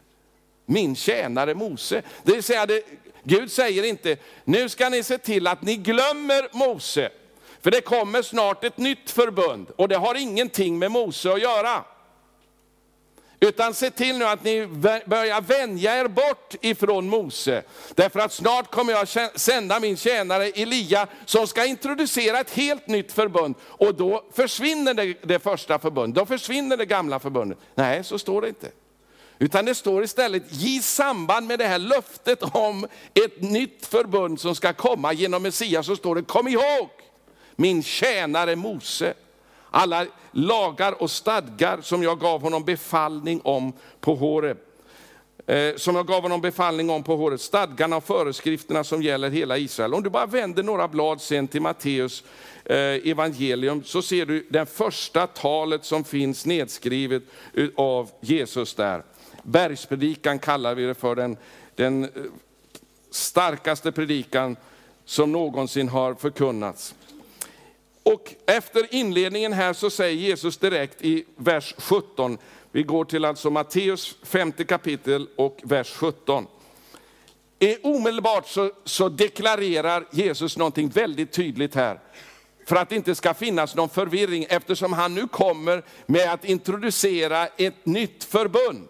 min 0.67 0.97
tjänare 0.97 1.55
Mose. 1.55 2.03
Det 2.23 2.33
vill 2.33 2.43
säga, 2.43 2.67
det, 2.67 2.83
Gud 3.23 3.53
säger 3.53 3.83
inte, 3.83 4.17
nu 4.45 4.69
ska 4.69 4.89
ni 4.89 5.03
se 5.03 5.19
till 5.19 5.47
att 5.47 5.63
ni 5.63 5.77
glömmer 5.77 6.49
Mose. 6.57 7.11
För 7.61 7.71
det 7.71 7.81
kommer 7.81 8.23
snart 8.23 8.65
ett 8.65 8.79
nytt 8.79 9.11
förbund 9.11 9.71
och 9.77 9.89
det 9.89 9.97
har 9.97 10.15
ingenting 10.15 10.79
med 10.79 10.91
Mose 10.91 11.33
att 11.33 11.43
göra. 11.43 11.85
Utan 13.41 13.75
se 13.75 13.91
till 13.91 14.19
nu 14.19 14.25
att 14.25 14.45
ni 14.45 14.67
börjar 15.07 15.41
vänja 15.41 16.01
er 16.01 16.09
bort 16.09 16.55
ifrån 16.61 17.09
Mose. 17.09 17.63
Därför 17.95 18.21
att 18.21 18.33
snart 18.33 18.71
kommer 18.71 18.93
jag 18.93 19.09
sända 19.41 19.81
min 19.81 19.97
tjänare 19.97 20.47
Elia 20.47 21.07
som 21.25 21.47
ska 21.47 21.65
introducera 21.65 22.41
ett 22.41 22.51
helt 22.51 22.87
nytt 22.87 23.13
förbund. 23.13 23.55
Och 23.63 23.95
då 23.95 24.25
försvinner 24.33 24.95
det, 24.95 25.15
det 25.23 25.39
första 25.39 25.79
förbundet, 25.79 26.15
då 26.15 26.27
försvinner 26.27 26.77
det 26.77 26.87
gamla 26.87 27.19
förbundet. 27.19 27.59
Nej, 27.75 28.05
så 28.05 28.19
står 28.19 28.43
det 28.43 28.49
inte. 28.49 28.71
Utan 29.39 29.65
det 29.65 29.75
står 29.75 30.05
istället, 30.05 30.53
i 30.53 30.81
samband 30.83 31.47
med 31.47 31.59
det 31.59 31.67
här 31.67 31.79
löftet 31.79 32.43
om 32.43 32.85
ett 33.15 33.43
nytt 33.43 33.87
förbund 33.87 34.41
som 34.41 34.55
ska 34.55 34.73
komma 34.73 35.13
genom 35.13 35.43
Messias, 35.43 35.87
så 35.87 35.97
står 35.97 36.15
det, 36.15 36.23
kom 36.23 36.49
ihåg 36.49 36.89
min 37.57 37.83
tjänare 37.83 38.57
Mose 38.57 39.15
alla 39.71 40.07
lagar 40.33 41.03
och 41.03 41.11
stadgar 41.11 41.81
som 41.81 42.03
jag 42.03 42.21
gav 42.21 42.43
honom 42.43 42.65
befallning 42.65 43.41
om 43.45 43.73
på 44.01 44.15
Horeb. 44.15 44.59
Eh, 45.47 45.77
som 45.77 45.97
jag 45.97 46.07
gav 46.07 46.23
honom 46.23 46.41
befallning 46.41 46.91
om 46.91 47.03
på 47.03 47.17
Horeb, 47.17 47.41
stadgarna 47.41 47.97
och 47.97 48.05
föreskrifterna 48.05 48.85
som 48.85 49.03
gäller 49.03 49.31
hela 49.31 49.59
Israel. 49.59 49.95
Om 49.95 50.03
du 50.03 50.11
bara 50.11 50.27
vänder 50.27 50.63
några 50.63 50.89
blad 50.89 51.21
sen 51.21 51.49
till 51.49 51.63
Matteus 51.63 52.25
eh, 52.65 52.77
evangelium 52.77 53.85
så 53.85 54.03
ser 54.03 54.27
du 54.27 54.47
det 54.51 54.67
första 54.67 55.27
talet 55.27 55.85
som 55.85 56.05
finns 56.05 56.47
nedskrivet 56.47 57.23
av 57.77 58.11
Jesus 58.21 58.75
där. 58.75 59.03
Bergspredikan 59.43 60.39
kallar 60.39 60.75
vi 60.75 60.83
det 60.87 60.95
för, 60.95 61.15
den, 61.15 61.37
den 61.75 62.05
eh, 62.05 62.11
starkaste 63.11 63.93
predikan 63.93 64.57
som 65.05 65.33
någonsin 65.33 65.89
har 65.89 66.15
förkunnats. 66.15 66.95
Och 68.07 68.35
efter 68.47 68.95
inledningen 68.95 69.53
här 69.53 69.73
så 69.73 69.91
säger 69.91 70.17
Jesus 70.17 70.57
direkt 70.57 71.03
i 71.03 71.25
vers 71.37 71.75
17, 71.79 72.39
vi 72.73 72.83
går 72.83 73.05
till 73.05 73.25
alltså 73.25 73.51
Matteus 73.51 74.17
femte 74.23 74.65
kapitel 74.65 75.29
och 75.37 75.61
vers 75.65 75.93
17. 75.93 76.47
Omedelbart 77.83 78.49
så, 78.49 78.71
så 78.85 79.09
deklarerar 79.09 80.07
Jesus 80.11 80.57
någonting 80.57 80.89
väldigt 80.89 81.33
tydligt 81.33 81.75
här. 81.75 82.01
För 82.67 82.77
att 82.77 82.89
det 82.89 82.97
inte 82.97 83.15
ska 83.15 83.35
finnas 83.35 83.75
någon 83.75 83.89
förvirring 83.89 84.47
eftersom 84.49 84.93
han 84.93 85.15
nu 85.15 85.29
kommer 85.29 85.83
med 86.07 86.33
att 86.33 86.45
introducera 86.45 87.47
ett 87.47 87.87
nytt 87.87 88.25
förbund. 88.25 88.89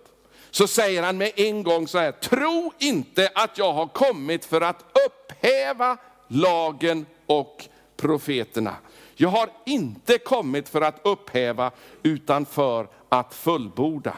Så 0.50 0.66
säger 0.66 1.02
han 1.02 1.18
med 1.18 1.32
en 1.36 1.62
gång 1.62 1.88
så 1.88 1.98
här, 1.98 2.12
tro 2.12 2.72
inte 2.78 3.30
att 3.34 3.58
jag 3.58 3.72
har 3.72 3.86
kommit 3.86 4.44
för 4.44 4.60
att 4.60 4.84
upphäva 5.06 5.96
lagen 6.28 7.06
och 7.26 7.64
profeterna. 7.96 8.76
Jag 9.18 9.28
har 9.28 9.50
inte 9.66 10.18
kommit 10.18 10.68
för 10.68 10.80
att 10.80 11.00
upphäva, 11.04 11.70
utan 12.02 12.46
för 12.46 12.88
att 13.08 13.34
fullborda. 13.34 14.16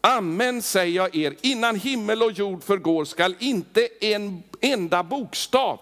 Amen 0.00 0.62
säger 0.62 0.96
jag 0.96 1.16
er, 1.16 1.36
innan 1.40 1.76
himmel 1.76 2.22
och 2.22 2.32
jord 2.32 2.62
förgår 2.62 3.04
skall 3.04 3.34
inte 3.38 3.88
en 4.00 4.42
enda 4.60 5.02
bokstav, 5.02 5.80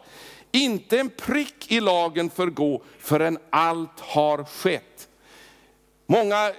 inte 0.53 0.99
en 0.99 1.11
prick 1.11 1.73
i 1.73 1.81
lagen 1.81 2.31
förgå 2.31 2.83
förrän 2.99 3.39
allt 3.51 4.01
har 4.01 4.45
skett. 4.45 5.09
Många 6.07 6.53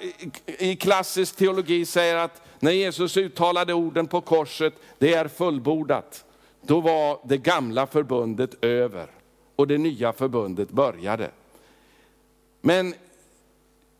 i 0.45 0.75
klassisk 0.75 1.35
teologi 1.35 1.85
säger 1.85 2.15
att 2.15 2.41
när 2.59 2.71
Jesus 2.71 3.17
uttalade 3.17 3.73
orden 3.73 4.07
på 4.07 4.21
korset, 4.21 4.73
det 4.97 5.13
är 5.13 5.27
fullbordat. 5.27 6.25
Då 6.61 6.81
var 6.81 7.19
det 7.23 7.37
gamla 7.37 7.87
förbundet 7.87 8.63
över 8.63 9.07
och 9.55 9.67
det 9.67 9.77
nya 9.77 10.13
förbundet 10.13 10.69
började. 10.69 11.31
Men 12.61 12.93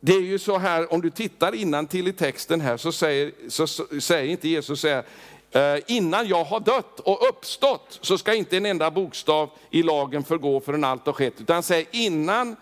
det 0.00 0.12
är 0.12 0.20
ju 0.20 0.38
så 0.38 0.58
här, 0.58 0.92
om 0.92 1.00
du 1.00 1.10
tittar 1.10 1.54
innan 1.54 1.86
till 1.86 2.08
i 2.08 2.12
texten 2.12 2.60
här, 2.60 2.76
så 2.76 2.92
säger, 2.92 3.32
så, 3.48 3.66
så 3.66 4.00
säger 4.00 4.30
inte 4.30 4.48
Jesus 4.48 4.80
så 4.80 4.88
här, 4.88 5.04
eh, 5.50 5.82
innan 5.86 6.28
jag 6.28 6.44
har 6.44 6.60
dött 6.60 7.00
och 7.00 7.28
uppstått 7.28 7.98
så 8.00 8.18
ska 8.18 8.34
inte 8.34 8.56
en 8.56 8.66
enda 8.66 8.90
bokstav 8.90 9.50
i 9.70 9.82
lagen 9.82 10.24
förgå 10.24 10.60
förrän 10.60 10.84
allt 10.84 11.06
har 11.06 11.12
skett. 11.12 11.40
Utan 11.40 11.54
han 11.54 11.62
säger 11.62 11.86
innan 11.90 12.56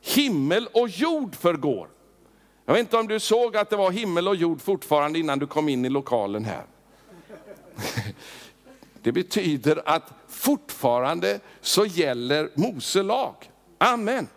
himmel 0.00 0.68
och 0.72 0.88
jord 0.88 1.34
förgår. 1.34 1.88
Jag 2.66 2.74
vet 2.74 2.80
inte 2.80 2.96
om 2.96 3.08
du 3.08 3.20
såg 3.20 3.56
att 3.56 3.70
det 3.70 3.76
var 3.76 3.90
himmel 3.90 4.28
och 4.28 4.36
jord 4.36 4.60
fortfarande 4.62 5.18
innan 5.18 5.38
du 5.38 5.46
kom 5.46 5.68
in 5.68 5.84
i 5.84 5.88
lokalen 5.88 6.44
här. 6.44 6.64
Det 9.02 9.12
betyder 9.12 9.82
att 9.86 10.12
fortfarande 10.28 11.40
så 11.60 11.86
gäller 11.86 12.50
Mose 12.54 13.02
lag. 13.02 13.34
Amen. 13.78 14.28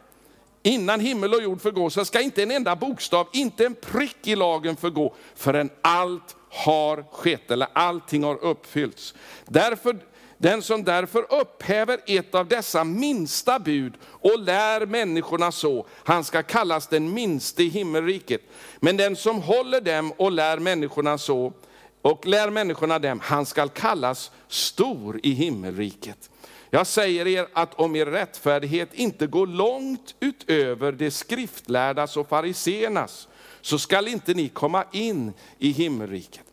Innan 0.67 0.99
himmel 0.99 1.33
och 1.33 1.41
jord 1.41 1.61
förgår 1.61 1.89
så 1.89 2.05
ska 2.05 2.21
inte 2.21 2.43
en 2.43 2.51
enda 2.51 2.75
bokstav, 2.75 3.27
inte 3.33 3.65
en 3.65 3.75
prick 3.75 4.27
i 4.27 4.35
lagen 4.35 4.75
förgå 4.75 5.15
förrän 5.35 5.69
allt 5.81 6.35
har 6.49 7.05
skett, 7.11 7.51
eller 7.51 7.67
allting 7.73 8.23
har 8.23 8.43
uppfyllts. 8.43 9.13
Därför, 9.45 9.97
den 10.37 10.61
som 10.61 10.83
därför 10.83 11.33
upphäver 11.33 11.99
ett 12.05 12.35
av 12.35 12.47
dessa 12.47 12.83
minsta 12.83 13.59
bud 13.59 13.93
och 14.03 14.39
lär 14.39 14.85
människorna 14.85 15.51
så, 15.51 15.85
han 16.03 16.23
ska 16.23 16.43
kallas 16.43 16.87
den 16.87 17.13
minste 17.13 17.63
i 17.63 17.69
himmelriket. 17.69 18.41
Men 18.79 18.97
den 18.97 19.15
som 19.15 19.41
håller 19.41 19.81
dem 19.81 20.13
och 20.17 20.31
lär 20.31 20.59
människorna 20.59 21.17
så, 21.17 21.53
och 22.01 22.25
lär 22.25 22.49
människorna 22.49 22.99
dem, 22.99 23.19
han 23.23 23.45
ska 23.45 23.67
kallas 23.67 24.31
stor 24.47 25.19
i 25.23 25.31
himmelriket. 25.31 26.29
Jag 26.69 26.87
säger 26.87 27.27
er 27.27 27.47
att 27.53 27.73
om 27.73 27.95
er 27.95 28.05
rättfärdighet 28.05 28.93
inte 28.93 29.27
går 29.27 29.47
långt 29.47 30.15
utöver 30.19 30.91
de 30.91 31.11
skriftlärdas 31.11 32.17
och 32.17 32.29
fariseernas, 32.29 33.27
så 33.61 33.79
skall 33.79 34.07
inte 34.07 34.33
ni 34.33 34.49
komma 34.49 34.83
in 34.91 35.33
i 35.59 35.71
himmelriket. 35.71 36.43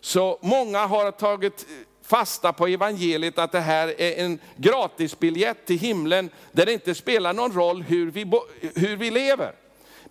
Så 0.00 0.38
många 0.42 0.86
har 0.86 1.10
tagit 1.10 1.66
fasta 2.02 2.52
på 2.52 2.66
evangeliet 2.66 3.38
att 3.38 3.52
det 3.52 3.60
här 3.60 4.00
är 4.00 4.24
en 4.24 4.38
gratisbiljett 4.56 5.66
till 5.66 5.78
himlen 5.78 6.30
där 6.52 6.66
det 6.66 6.72
inte 6.72 6.94
spelar 6.94 7.32
någon 7.32 7.52
roll 7.52 7.82
hur 7.82 8.10
vi, 8.10 8.32
hur 8.74 8.96
vi 8.96 9.10
lever. 9.10 9.54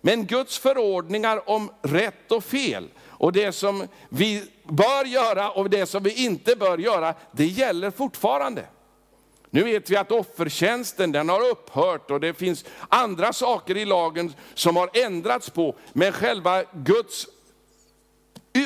Men 0.00 0.26
Guds 0.26 0.58
förordningar 0.58 1.50
om 1.50 1.70
rätt 1.82 2.32
och 2.32 2.44
fel 2.44 2.88
och 3.06 3.32
det 3.32 3.52
som 3.52 3.86
vi 4.08 4.42
bör 4.64 5.04
göra 5.04 5.50
och 5.50 5.70
det 5.70 5.86
som 5.86 6.02
vi 6.02 6.24
inte 6.24 6.56
bör 6.56 6.78
göra, 6.78 7.14
det 7.32 7.46
gäller 7.46 7.90
fortfarande. 7.90 8.66
Nu 9.50 9.62
vet 9.62 9.90
vi 9.90 9.96
att 9.96 10.12
offertjänsten 10.12 11.12
den 11.12 11.28
har 11.28 11.48
upphört 11.48 12.10
och 12.10 12.20
det 12.20 12.34
finns 12.34 12.64
andra 12.88 13.32
saker 13.32 13.76
i 13.76 13.84
lagen 13.84 14.34
som 14.54 14.76
har 14.76 14.90
ändrats 14.92 15.50
på. 15.50 15.76
Men 15.92 16.12
själva 16.12 16.64
Guds 16.72 17.26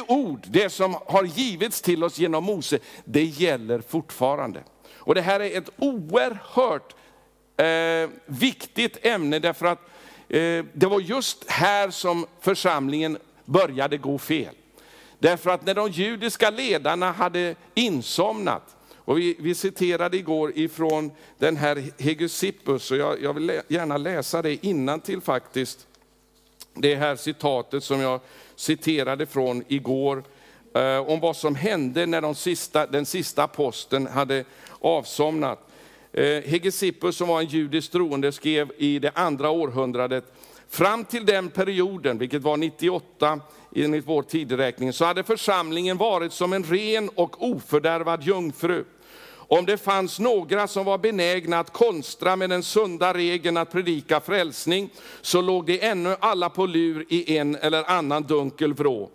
ord, 0.09 0.47
det 0.51 0.71
som 0.71 0.97
har 1.07 1.25
givits 1.25 1.83
till 1.83 2.05
oss 2.05 2.19
genom 2.19 2.45
Mose, 2.45 2.79
det 3.05 3.25
gäller 3.25 3.81
fortfarande. 3.81 4.63
Och 4.97 5.15
det 5.15 5.21
här 5.23 5.41
är 5.41 5.59
ett 5.59 5.71
oerhört 5.77 6.95
eh, 7.57 8.11
viktigt 8.27 9.07
ämne 9.07 9.39
därför 9.39 9.67
att 9.67 9.81
eh, 10.29 10.65
det 10.73 10.87
var 10.87 11.01
just 11.01 11.51
här 11.51 11.91
som 11.91 12.27
församlingen 12.41 13.19
började 13.45 13.99
gå 13.99 14.19
fel. 14.19 14.55
Därför 15.19 15.51
att 15.51 15.67
när 15.67 15.75
de 15.75 15.91
judiska 15.91 16.51
ledarna 16.51 17.13
hade 17.13 17.55
insomnat, 17.75 18.77
och 19.05 19.19
vi, 19.19 19.37
vi 19.39 19.55
citerade 19.55 20.17
igår 20.17 20.53
ifrån 20.55 21.11
den 21.39 21.57
här 21.57 21.85
Hegesippus, 21.99 22.91
och 22.91 22.97
jag, 22.97 23.23
jag 23.23 23.35
vill 23.35 23.61
gärna 23.69 23.97
läsa 23.97 24.43
det 24.43 24.57
till 25.05 25.21
faktiskt. 25.21 25.87
Det 26.75 26.95
här 26.95 27.17
citatet 27.17 27.85
som 27.85 28.01
jag 28.01 28.21
citerade 28.57 29.27
från 29.27 29.65
igår, 29.69 30.25
eh, 30.75 31.11
om 31.11 31.21
vad 31.21 31.37
som 31.37 31.55
hände 31.55 32.07
när 32.07 32.21
de 32.21 32.35
sista, 32.35 32.87
den 32.87 33.07
sista 33.07 33.43
aposteln 33.43 34.07
hade 34.07 34.45
avsomnat. 34.81 35.71
Eh, 36.13 36.43
Hegesippus 36.43 37.17
som 37.17 37.29
var 37.29 37.41
en 37.41 37.47
judisk 37.47 37.93
troende 37.93 38.33
skrev 38.33 38.73
i 38.79 38.99
det 38.99 39.13
andra 39.15 39.51
århundradet, 39.51 40.25
fram 40.69 41.05
till 41.05 41.27
den 41.27 41.49
perioden, 41.49 42.19
vilket 42.19 42.43
var 42.43 42.57
98 42.57 43.41
enligt 43.75 44.09
vår 44.09 44.23
tideräkning, 44.23 44.93
så 44.93 45.05
hade 45.05 45.23
församlingen 45.23 45.97
varit 45.97 46.33
som 46.33 46.53
en 46.53 46.65
ren 46.65 47.09
och 47.09 47.43
ofördärvad 47.51 48.23
jungfru. 48.23 48.85
Om 49.49 49.67
det 49.67 49.77
fanns 49.77 50.19
några 50.19 50.69
som 50.69 50.85
var 50.85 50.99
benägna 50.99 51.59
att 51.59 51.73
konstra 51.73 52.37
med 52.37 52.51
den 52.51 52.63
sunda 52.63 53.15
regeln 53.15 53.57
att 53.57 53.73
predika 53.73 54.21
frälsning, 54.21 54.91
så 55.23 55.41
låg 55.41 55.67
de 55.67 55.81
ännu 55.81 56.17
alla 56.21 56.51
på 56.51 56.67
lur 56.67 57.07
i 57.09 57.37
en 57.37 57.57
eller 57.57 57.91
annan 57.91 58.23
dunkel 58.23 58.75
vrå. 58.75 59.11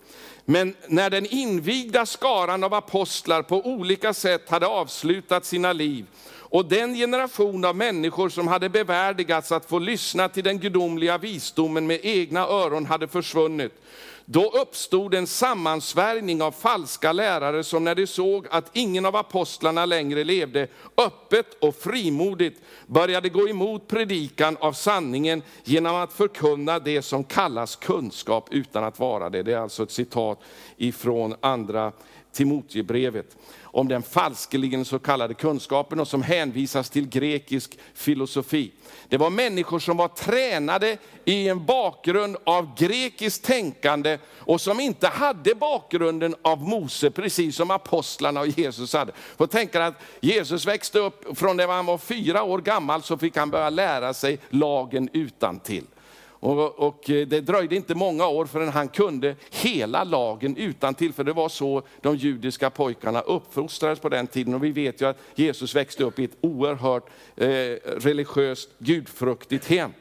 Men 0.45 0.75
när 0.87 1.09
den 1.09 1.25
invigda 1.25 2.05
skaran 2.05 2.63
av 2.63 2.73
apostlar 2.73 3.41
på 3.41 3.65
olika 3.65 4.13
sätt 4.13 4.49
hade 4.49 4.67
avslutat 4.67 5.45
sina 5.45 5.73
liv, 5.73 6.05
och 6.51 6.65
den 6.65 6.95
generation 6.95 7.65
av 7.65 7.75
människor 7.75 8.29
som 8.29 8.47
hade 8.47 8.69
bevärdigats 8.69 9.51
att 9.51 9.65
få 9.65 9.79
lyssna 9.79 10.29
till 10.29 10.43
den 10.43 10.59
gudomliga 10.59 11.17
visdomen 11.17 11.87
med 11.87 11.99
egna 12.03 12.39
öron 12.39 12.85
hade 12.85 13.07
försvunnit, 13.07 13.73
då 14.31 14.49
uppstod 14.49 15.13
en 15.13 15.27
sammansvärjning 15.27 16.41
av 16.41 16.51
falska 16.51 17.11
lärare 17.11 17.63
som 17.63 17.83
när 17.83 17.95
de 17.95 18.07
såg 18.07 18.47
att 18.51 18.69
ingen 18.73 19.05
av 19.05 19.15
apostlarna 19.15 19.85
längre 19.85 20.23
levde, 20.23 20.67
öppet 20.97 21.57
och 21.61 21.75
frimodigt 21.75 22.61
började 22.87 23.29
gå 23.29 23.49
emot 23.49 23.87
predikan 23.87 24.57
av 24.59 24.73
sanningen 24.73 25.43
genom 25.63 25.95
att 25.95 26.13
förkunna 26.13 26.79
det 26.79 27.01
som 27.01 27.23
kallas 27.23 27.75
kunskap 27.75 28.47
utan 28.51 28.83
att 28.83 28.99
vara 28.99 29.29
det. 29.29 29.43
Det 29.43 29.53
är 29.53 29.57
alltså 29.57 29.83
ett 29.83 29.91
citat 29.91 30.39
ifrån 30.77 31.35
andra 31.41 31.91
Timoteusbrevet 32.39 33.37
om 33.63 33.87
den 33.87 34.03
falskeligen 34.03 34.85
så 34.85 34.99
kallade 34.99 35.33
kunskapen 35.33 35.99
och 35.99 36.07
som 36.07 36.21
hänvisas 36.21 36.89
till 36.89 37.09
grekisk 37.09 37.79
filosofi. 37.93 38.71
Det 39.09 39.17
var 39.17 39.29
människor 39.29 39.79
som 39.79 39.97
var 39.97 40.07
tränade 40.07 40.97
i 41.25 41.47
en 41.47 41.65
bakgrund 41.65 42.37
av 42.43 42.75
grekiskt 42.77 43.45
tänkande 43.45 44.17
och 44.27 44.61
som 44.61 44.79
inte 44.79 45.07
hade 45.07 45.55
bakgrunden 45.55 46.35
av 46.41 46.63
Mose, 46.63 47.11
precis 47.11 47.55
som 47.55 47.71
apostlarna 47.71 48.39
och 48.39 48.47
Jesus 48.47 48.93
hade. 48.93 49.11
För 49.37 49.47
tänka 49.47 49.85
att 49.85 50.01
Jesus 50.21 50.65
växte 50.65 50.99
upp, 50.99 51.37
från 51.37 51.57
det 51.57 51.65
han 51.65 51.85
var 51.85 51.97
fyra 51.97 52.43
år 52.43 52.57
gammal 52.57 53.03
så 53.03 53.17
fick 53.17 53.37
han 53.37 53.49
börja 53.49 53.69
lära 53.69 54.13
sig 54.13 54.39
lagen 54.49 55.09
utan 55.13 55.59
till. 55.59 55.85
Och, 56.39 56.79
och, 56.79 57.09
eh, 57.09 57.27
det 57.27 57.41
dröjde 57.41 57.75
inte 57.75 57.95
många 57.95 58.27
år 58.27 58.45
förrän 58.45 58.69
han 58.69 58.87
kunde 58.87 59.35
hela 59.49 60.03
lagen 60.03 60.57
utan 60.57 60.93
till, 60.93 61.13
för 61.13 61.23
det 61.23 61.33
var 61.33 61.49
så 61.49 61.81
de 62.01 62.15
judiska 62.15 62.69
pojkarna 62.69 63.21
uppfostrades 63.21 63.99
på 63.99 64.09
den 64.09 64.27
tiden. 64.27 64.53
Och 64.53 64.63
vi 64.63 64.71
vet 64.71 65.01
ju 65.01 65.05
att 65.07 65.17
Jesus 65.35 65.75
växte 65.75 66.03
upp 66.03 66.19
i 66.19 66.23
ett 66.23 66.37
oerhört 66.41 67.09
eh, 67.35 67.47
religiöst, 67.97 68.69
gudfruktigt 68.79 69.65
hem. 69.65 69.91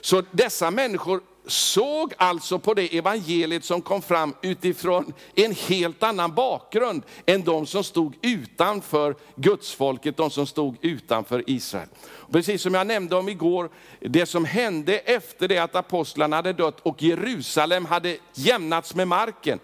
Så 0.00 0.22
dessa 0.30 0.70
människor 0.70 1.20
såg 1.50 2.14
alltså 2.16 2.58
på 2.58 2.74
det 2.74 2.98
evangeliet 2.98 3.64
som 3.64 3.82
kom 3.82 4.02
fram 4.02 4.34
utifrån 4.42 5.12
en 5.34 5.54
helt 5.54 6.02
annan 6.02 6.34
bakgrund 6.34 7.02
än 7.26 7.42
de 7.42 7.66
som 7.66 7.84
stod 7.84 8.14
utanför 8.22 9.16
gudsfolket, 9.34 10.16
de 10.16 10.30
som 10.30 10.46
stod 10.46 10.76
utanför 10.80 11.44
Israel. 11.46 11.88
Precis 12.32 12.62
som 12.62 12.74
jag 12.74 12.86
nämnde 12.86 13.16
om 13.16 13.28
igår, 13.28 13.70
det 14.00 14.26
som 14.26 14.44
hände 14.44 14.98
efter 14.98 15.48
det 15.48 15.58
att 15.58 15.76
apostlarna 15.76 16.36
hade 16.36 16.52
dött 16.52 16.80
och 16.82 17.02
Jerusalem 17.02 17.84
hade 17.84 18.16
jämnats 18.34 18.94
med 18.94 19.08
marken. 19.08 19.58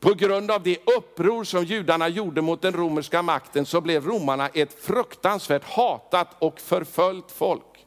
På 0.00 0.14
grund 0.14 0.50
av 0.50 0.62
det 0.62 0.88
uppror 0.96 1.44
som 1.44 1.64
judarna 1.64 2.08
gjorde 2.08 2.42
mot 2.42 2.62
den 2.62 2.72
romerska 2.72 3.22
makten 3.22 3.66
så 3.66 3.80
blev 3.80 4.06
romarna 4.06 4.48
ett 4.48 4.84
fruktansvärt 4.84 5.64
hatat 5.64 6.36
och 6.38 6.60
förföljt 6.60 7.32
folk. 7.32 7.77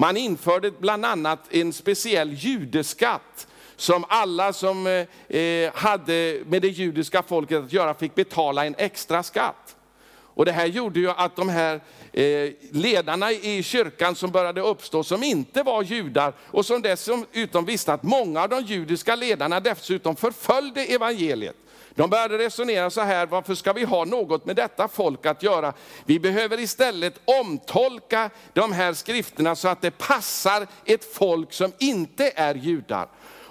Man 0.00 0.16
införde 0.16 0.70
bland 0.70 1.04
annat 1.04 1.38
en 1.50 1.72
speciell 1.72 2.32
judeskatt 2.32 3.46
som 3.76 4.04
alla 4.08 4.52
som 4.52 4.86
eh, 4.86 5.38
eh, 5.38 5.72
hade 5.74 6.40
med 6.46 6.62
det 6.62 6.68
judiska 6.68 7.22
folket 7.22 7.64
att 7.64 7.72
göra 7.72 7.94
fick 7.94 8.14
betala 8.14 8.66
en 8.66 8.74
extra 8.78 9.22
skatt. 9.22 9.76
Och 10.10 10.44
det 10.44 10.52
här 10.52 10.66
gjorde 10.66 11.00
ju 11.00 11.10
att 11.10 11.36
de 11.36 11.48
här 11.48 11.80
eh, 12.12 12.52
ledarna 12.70 13.32
i 13.32 13.62
kyrkan 13.62 14.14
som 14.14 14.30
började 14.30 14.60
uppstå, 14.60 15.04
som 15.04 15.22
inte 15.22 15.62
var 15.62 15.82
judar 15.82 16.32
och 16.40 16.66
som 16.66 16.82
dessutom 16.82 17.64
visste 17.64 17.92
att 17.92 18.02
många 18.02 18.42
av 18.42 18.48
de 18.48 18.62
judiska 18.62 19.16
ledarna 19.16 19.60
dessutom 19.60 20.16
förföljde 20.16 20.84
evangeliet. 20.84 21.56
De 21.98 22.10
började 22.10 22.38
resonera 22.38 22.90
så 22.90 23.00
här, 23.00 23.26
varför 23.26 23.54
ska 23.54 23.72
vi 23.72 23.84
ha 23.84 24.04
något 24.04 24.46
med 24.46 24.56
detta 24.56 24.88
folk 24.88 25.26
att 25.26 25.42
göra? 25.42 25.72
Vi 26.04 26.20
behöver 26.20 26.60
istället 26.60 27.20
omtolka 27.24 28.30
de 28.52 28.72
här 28.72 28.92
skrifterna 28.92 29.56
så 29.56 29.68
att 29.68 29.80
det 29.80 29.90
passar 29.90 30.66
ett 30.84 31.14
folk 31.14 31.52
som 31.52 31.72
inte 31.78 32.32
är 32.36 32.54
judar. 32.54 33.08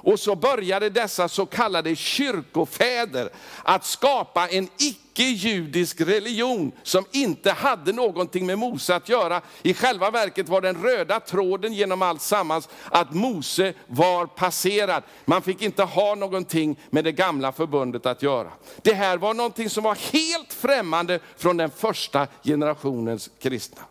Och 0.08 0.20
så 0.20 0.36
började 0.36 0.90
dessa 0.90 1.28
så 1.30 1.46
kallade 1.46 1.96
kyrkofäder 1.96 3.30
att 3.64 3.86
skapa 3.86 4.48
en 4.48 4.70
icke-judisk 4.78 6.02
religion 6.02 6.72
som 6.84 7.06
inte 7.12 7.52
hade 7.52 7.92
någonting 7.92 8.46
med 8.46 8.60
Mose 8.60 8.96
att 8.96 9.10
göra. 9.10 9.42
I 9.62 9.74
själva 9.74 10.12
verket 10.12 10.50
var 10.50 10.62
den 10.62 10.84
röda 10.84 11.20
tråden 11.20 11.74
genom 11.74 12.02
allt 12.02 12.22
sammans 12.22 12.70
att 12.92 13.14
Mose 13.14 13.74
var 13.88 14.26
passerad. 14.26 15.04
Man 15.26 15.42
fick 15.42 15.62
inte 15.62 15.84
ha 15.84 16.16
någonting 16.16 16.80
med 16.90 17.04
det 17.04 17.12
gamla 17.12 17.52
förbundet 17.52 18.06
att 18.06 18.24
göra. 18.24 18.52
Det 18.82 18.94
här 18.94 19.18
var 19.18 19.34
någonting 19.34 19.70
som 19.70 19.84
var 19.84 19.98
helt 20.14 20.54
främmande 20.54 21.20
från 21.38 21.58
den 21.58 21.70
första 21.70 22.28
generationens 22.44 23.30
kristna. 23.40 23.82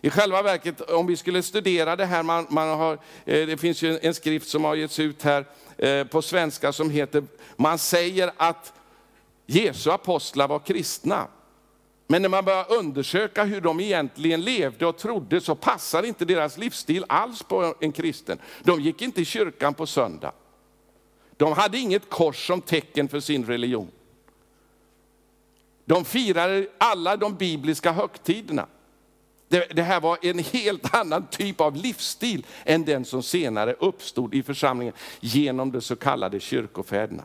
I 0.00 0.10
själva 0.10 0.42
verket, 0.42 0.80
om 0.80 1.06
vi 1.06 1.16
skulle 1.16 1.42
studera 1.42 1.96
det 1.96 2.04
här, 2.04 2.22
man, 2.22 2.46
man 2.50 2.68
har, 2.68 2.92
eh, 3.24 3.46
det 3.46 3.56
finns 3.56 3.82
ju 3.82 3.98
en 4.02 4.14
skrift 4.14 4.48
som 4.48 4.64
har 4.64 4.74
getts 4.74 4.98
ut 4.98 5.22
här 5.22 5.44
eh, 5.78 6.04
på 6.04 6.22
svenska 6.22 6.72
som 6.72 6.90
heter, 6.90 7.24
man 7.56 7.78
säger 7.78 8.32
att 8.36 8.72
Jesu 9.46 9.90
apostlar 9.90 10.48
var 10.48 10.58
kristna. 10.58 11.28
Men 12.06 12.22
när 12.22 12.28
man 12.28 12.44
börjar 12.44 12.72
undersöka 12.72 13.44
hur 13.44 13.60
de 13.60 13.80
egentligen 13.80 14.40
levde 14.40 14.86
och 14.86 14.98
trodde 14.98 15.40
så 15.40 15.54
passar 15.54 16.02
inte 16.02 16.24
deras 16.24 16.58
livsstil 16.58 17.04
alls 17.08 17.42
på 17.42 17.74
en 17.80 17.92
kristen. 17.92 18.38
De 18.62 18.80
gick 18.80 19.02
inte 19.02 19.20
i 19.20 19.24
kyrkan 19.24 19.74
på 19.74 19.86
söndag. 19.86 20.32
De 21.36 21.52
hade 21.52 21.78
inget 21.78 22.10
kors 22.10 22.46
som 22.46 22.60
tecken 22.60 23.08
för 23.08 23.20
sin 23.20 23.46
religion. 23.46 23.90
De 25.84 26.04
firade 26.04 26.66
alla 26.78 27.16
de 27.16 27.34
bibliska 27.34 27.92
högtiderna. 27.92 28.66
Det, 29.48 29.66
det, 29.76 29.82
här 29.82 30.00
var 30.00 30.18
en 30.22 30.38
helt 30.38 30.94
annan 30.94 31.26
typ 31.26 31.60
av 31.60 31.76
livsstil 31.76 32.46
än 32.64 32.84
den 32.84 33.04
som 33.04 33.22
senare 33.22 33.72
uppstod 33.72 34.34
i 34.34 34.42
församlingen 34.42 34.94
genom 35.20 35.72
de 35.72 35.80
så 35.80 35.96
kallade 35.96 36.40
kyrkofäderna. 36.40 37.22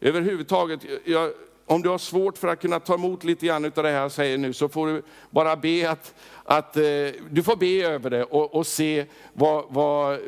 Överhuvudtaget, 0.00 0.80
jag 1.04 1.32
om 1.66 1.82
du 1.82 1.88
har 1.88 1.98
svårt 1.98 2.38
för 2.38 2.48
att 2.48 2.60
kunna 2.60 2.80
ta 2.80 2.94
emot 2.94 3.24
lite 3.24 3.46
grann 3.46 3.64
av 3.64 3.70
det 3.70 3.90
här 3.90 4.00
jag 4.00 4.12
säger 4.12 4.38
nu, 4.38 4.52
så 4.52 4.68
får 4.68 4.86
du 4.86 5.02
bara 5.30 5.56
be 5.56 5.90
att, 5.90 6.14
att 6.44 6.76
eh, 6.76 6.82
du 7.30 7.42
får 7.42 7.56
be 7.56 7.82
över 7.82 8.10
det 8.10 8.24
och, 8.24 8.54
och 8.54 8.66
se 8.66 9.06
vad, 9.32 9.64
vad, 9.68 10.18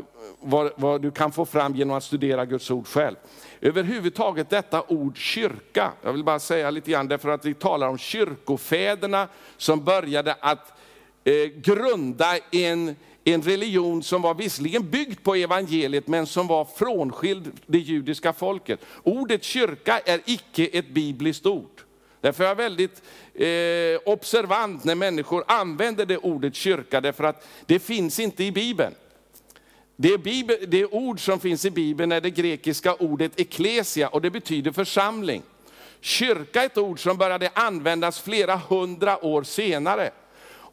vad, 0.40 0.72
vad, 0.76 1.02
du 1.02 1.10
kan 1.10 1.32
få 1.32 1.46
fram 1.46 1.74
genom 1.74 1.96
att 1.96 2.04
studera 2.04 2.44
Guds 2.44 2.70
ord 2.70 2.86
själv. 2.86 3.16
Överhuvudtaget 3.60 4.50
detta 4.50 4.82
ord 4.88 5.18
kyrka, 5.18 5.92
jag 6.02 6.12
vill 6.12 6.24
bara 6.24 6.38
säga 6.38 6.70
lite 6.70 6.90
grann 6.90 7.08
därför 7.08 7.28
att 7.28 7.44
vi 7.44 7.54
talar 7.54 7.88
om 7.88 7.98
kyrkofäderna 7.98 9.28
som 9.56 9.84
började 9.84 10.36
att 10.40 10.72
eh, 11.26 11.50
grunda 11.62 12.38
en, 12.52 12.96
en 13.24 13.42
religion 13.42 14.02
som 14.02 14.22
var 14.22 14.34
visserligen 14.34 14.90
byggd 14.90 15.22
på 15.22 15.34
evangeliet, 15.34 16.08
men 16.08 16.26
som 16.26 16.46
var 16.46 16.64
frånskild 16.76 17.52
det 17.66 17.78
judiska 17.78 18.32
folket. 18.32 18.80
Ordet 19.02 19.44
kyrka 19.44 19.98
är 19.98 20.20
icke 20.24 20.66
ett 20.66 20.88
bibliskt 20.88 21.46
ord. 21.46 21.82
Därför 22.20 22.44
är 22.44 22.48
jag 22.48 22.56
väldigt 22.56 23.02
eh, 23.34 24.12
observant 24.12 24.84
när 24.84 24.94
människor 24.94 25.44
använder 25.46 26.06
det 26.06 26.18
ordet 26.18 26.54
kyrka, 26.54 27.00
därför 27.00 27.24
att 27.24 27.46
det 27.66 27.78
finns 27.78 28.18
inte 28.18 28.44
i 28.44 28.52
Bibeln. 28.52 28.94
Det, 29.96 30.18
Bibel, 30.18 30.56
det 30.68 30.86
ord 30.86 31.24
som 31.24 31.40
finns 31.40 31.64
i 31.64 31.70
Bibeln 31.70 32.12
är 32.12 32.20
det 32.20 32.30
grekiska 32.30 32.94
ordet 32.94 33.40
eklesia 33.40 34.08
och 34.08 34.22
det 34.22 34.30
betyder 34.30 34.72
församling. 34.72 35.42
Kyrka 36.00 36.62
är 36.62 36.66
ett 36.66 36.78
ord 36.78 37.02
som 37.02 37.16
började 37.16 37.50
användas 37.54 38.20
flera 38.20 38.56
hundra 38.56 39.24
år 39.24 39.42
senare. 39.42 40.10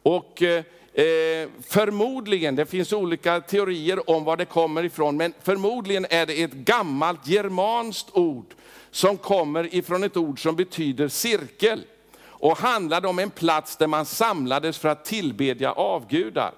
Och 0.04 0.42
eh, 0.42 0.64
eh, 0.92 1.48
förmodligen, 1.66 2.56
det 2.56 2.66
finns 2.66 2.92
olika 2.92 3.40
teorier 3.40 4.10
om 4.10 4.24
var 4.24 4.36
det 4.36 4.44
kommer 4.44 4.84
ifrån, 4.84 5.16
men 5.16 5.34
förmodligen 5.42 6.06
är 6.10 6.26
det 6.26 6.42
ett 6.42 6.52
gammalt 6.52 7.26
germanskt 7.26 8.10
ord 8.12 8.54
som 8.90 9.16
kommer 9.16 9.74
ifrån 9.74 10.04
ett 10.04 10.16
ord 10.16 10.42
som 10.42 10.56
betyder 10.56 11.08
cirkel 11.08 11.84
och 12.22 12.58
handlade 12.58 13.08
om 13.08 13.18
en 13.18 13.30
plats 13.30 13.76
där 13.76 13.86
man 13.86 14.06
samlades 14.06 14.78
för 14.78 14.88
att 14.88 15.04
tillbedja 15.04 15.72
avgudar. 15.72 16.52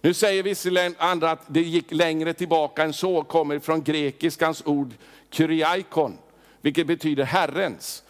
Nu 0.00 0.14
säger 0.14 0.42
visserligen 0.42 0.94
andra 0.98 1.30
att 1.30 1.44
det 1.46 1.62
gick 1.62 1.92
längre 1.92 2.32
tillbaka 2.32 2.82
än 2.82 2.92
så, 2.92 3.22
kommer 3.22 3.58
från 3.58 3.82
grekiskans 3.82 4.62
ord 4.66 4.94
kyriaikon, 5.30 6.18
vilket 6.60 6.86
betyder 6.86 7.24
Herrens. 7.24 8.02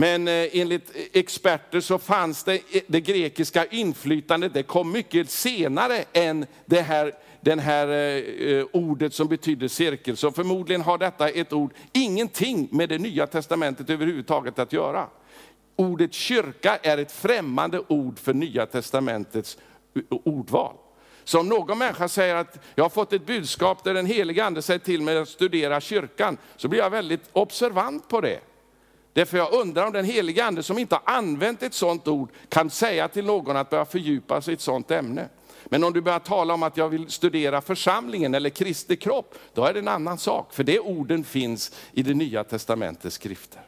Men 0.00 0.28
eh, 0.28 0.48
enligt 0.52 0.92
experter 1.12 1.80
så 1.80 1.98
fanns 1.98 2.44
det, 2.44 2.54
eh, 2.54 2.82
det 2.86 3.00
grekiska 3.00 3.64
inflytandet, 3.64 4.54
det 4.54 4.62
kom 4.62 4.92
mycket 4.92 5.30
senare 5.30 6.04
än 6.12 6.46
det 6.66 6.80
här, 6.80 7.14
den 7.40 7.58
här 7.58 7.88
eh, 8.42 8.64
ordet 8.72 9.14
som 9.14 9.28
betyder 9.28 9.68
cirkel. 9.68 10.16
Så 10.16 10.32
förmodligen 10.32 10.82
har 10.82 10.98
detta 10.98 11.28
ett 11.28 11.52
ord 11.52 11.72
ingenting 11.92 12.68
med 12.70 12.88
det 12.88 12.98
nya 12.98 13.26
testamentet 13.26 13.90
överhuvudtaget 13.90 14.58
att 14.58 14.72
göra. 14.72 15.06
Ordet 15.76 16.12
kyrka 16.12 16.78
är 16.82 16.98
ett 16.98 17.12
främmande 17.12 17.82
ord 17.88 18.18
för 18.18 18.34
nya 18.34 18.66
testamentets 18.66 19.58
ordval. 20.10 20.74
Så 21.24 21.40
om 21.40 21.48
någon 21.48 21.78
människa 21.78 22.08
säger 22.08 22.34
att 22.34 22.58
jag 22.74 22.84
har 22.84 22.90
fått 22.90 23.12
ett 23.12 23.26
budskap 23.26 23.84
där 23.84 23.94
den 23.94 24.06
heliga 24.06 24.44
ande 24.44 24.62
säger 24.62 24.80
till 24.80 25.02
mig 25.02 25.18
att 25.18 25.28
studera 25.28 25.80
kyrkan, 25.80 26.38
så 26.56 26.68
blir 26.68 26.80
jag 26.80 26.90
väldigt 26.90 27.28
observant 27.32 28.08
på 28.08 28.20
det. 28.20 28.40
Därför 29.18 29.38
jag 29.38 29.52
undrar 29.52 29.86
om 29.86 29.92
den 29.92 30.04
helige 30.04 30.44
ande 30.44 30.62
som 30.62 30.78
inte 30.78 30.94
har 30.94 31.14
använt 31.14 31.62
ett 31.62 31.74
sådant 31.74 32.08
ord 32.08 32.30
kan 32.48 32.70
säga 32.70 33.08
till 33.08 33.24
någon 33.24 33.56
att 33.56 33.70
börja 33.70 33.84
fördjupa 33.84 34.40
sig 34.40 34.52
i 34.52 34.54
ett 34.54 34.60
sådant 34.60 34.90
ämne. 34.90 35.28
Men 35.64 35.84
om 35.84 35.92
du 35.92 36.00
börjar 36.00 36.18
tala 36.18 36.54
om 36.54 36.62
att 36.62 36.76
jag 36.76 36.88
vill 36.88 37.10
studera 37.10 37.60
församlingen 37.60 38.34
eller 38.34 38.50
Kristi 38.50 38.96
kropp, 38.96 39.34
då 39.54 39.64
är 39.64 39.72
det 39.72 39.78
en 39.78 39.88
annan 39.88 40.18
sak. 40.18 40.52
För 40.52 40.64
det 40.64 40.80
orden 40.80 41.24
finns 41.24 41.72
i 41.92 42.02
det 42.02 42.14
nya 42.14 42.44
testamentets 42.44 43.14
skrifter. 43.14 43.62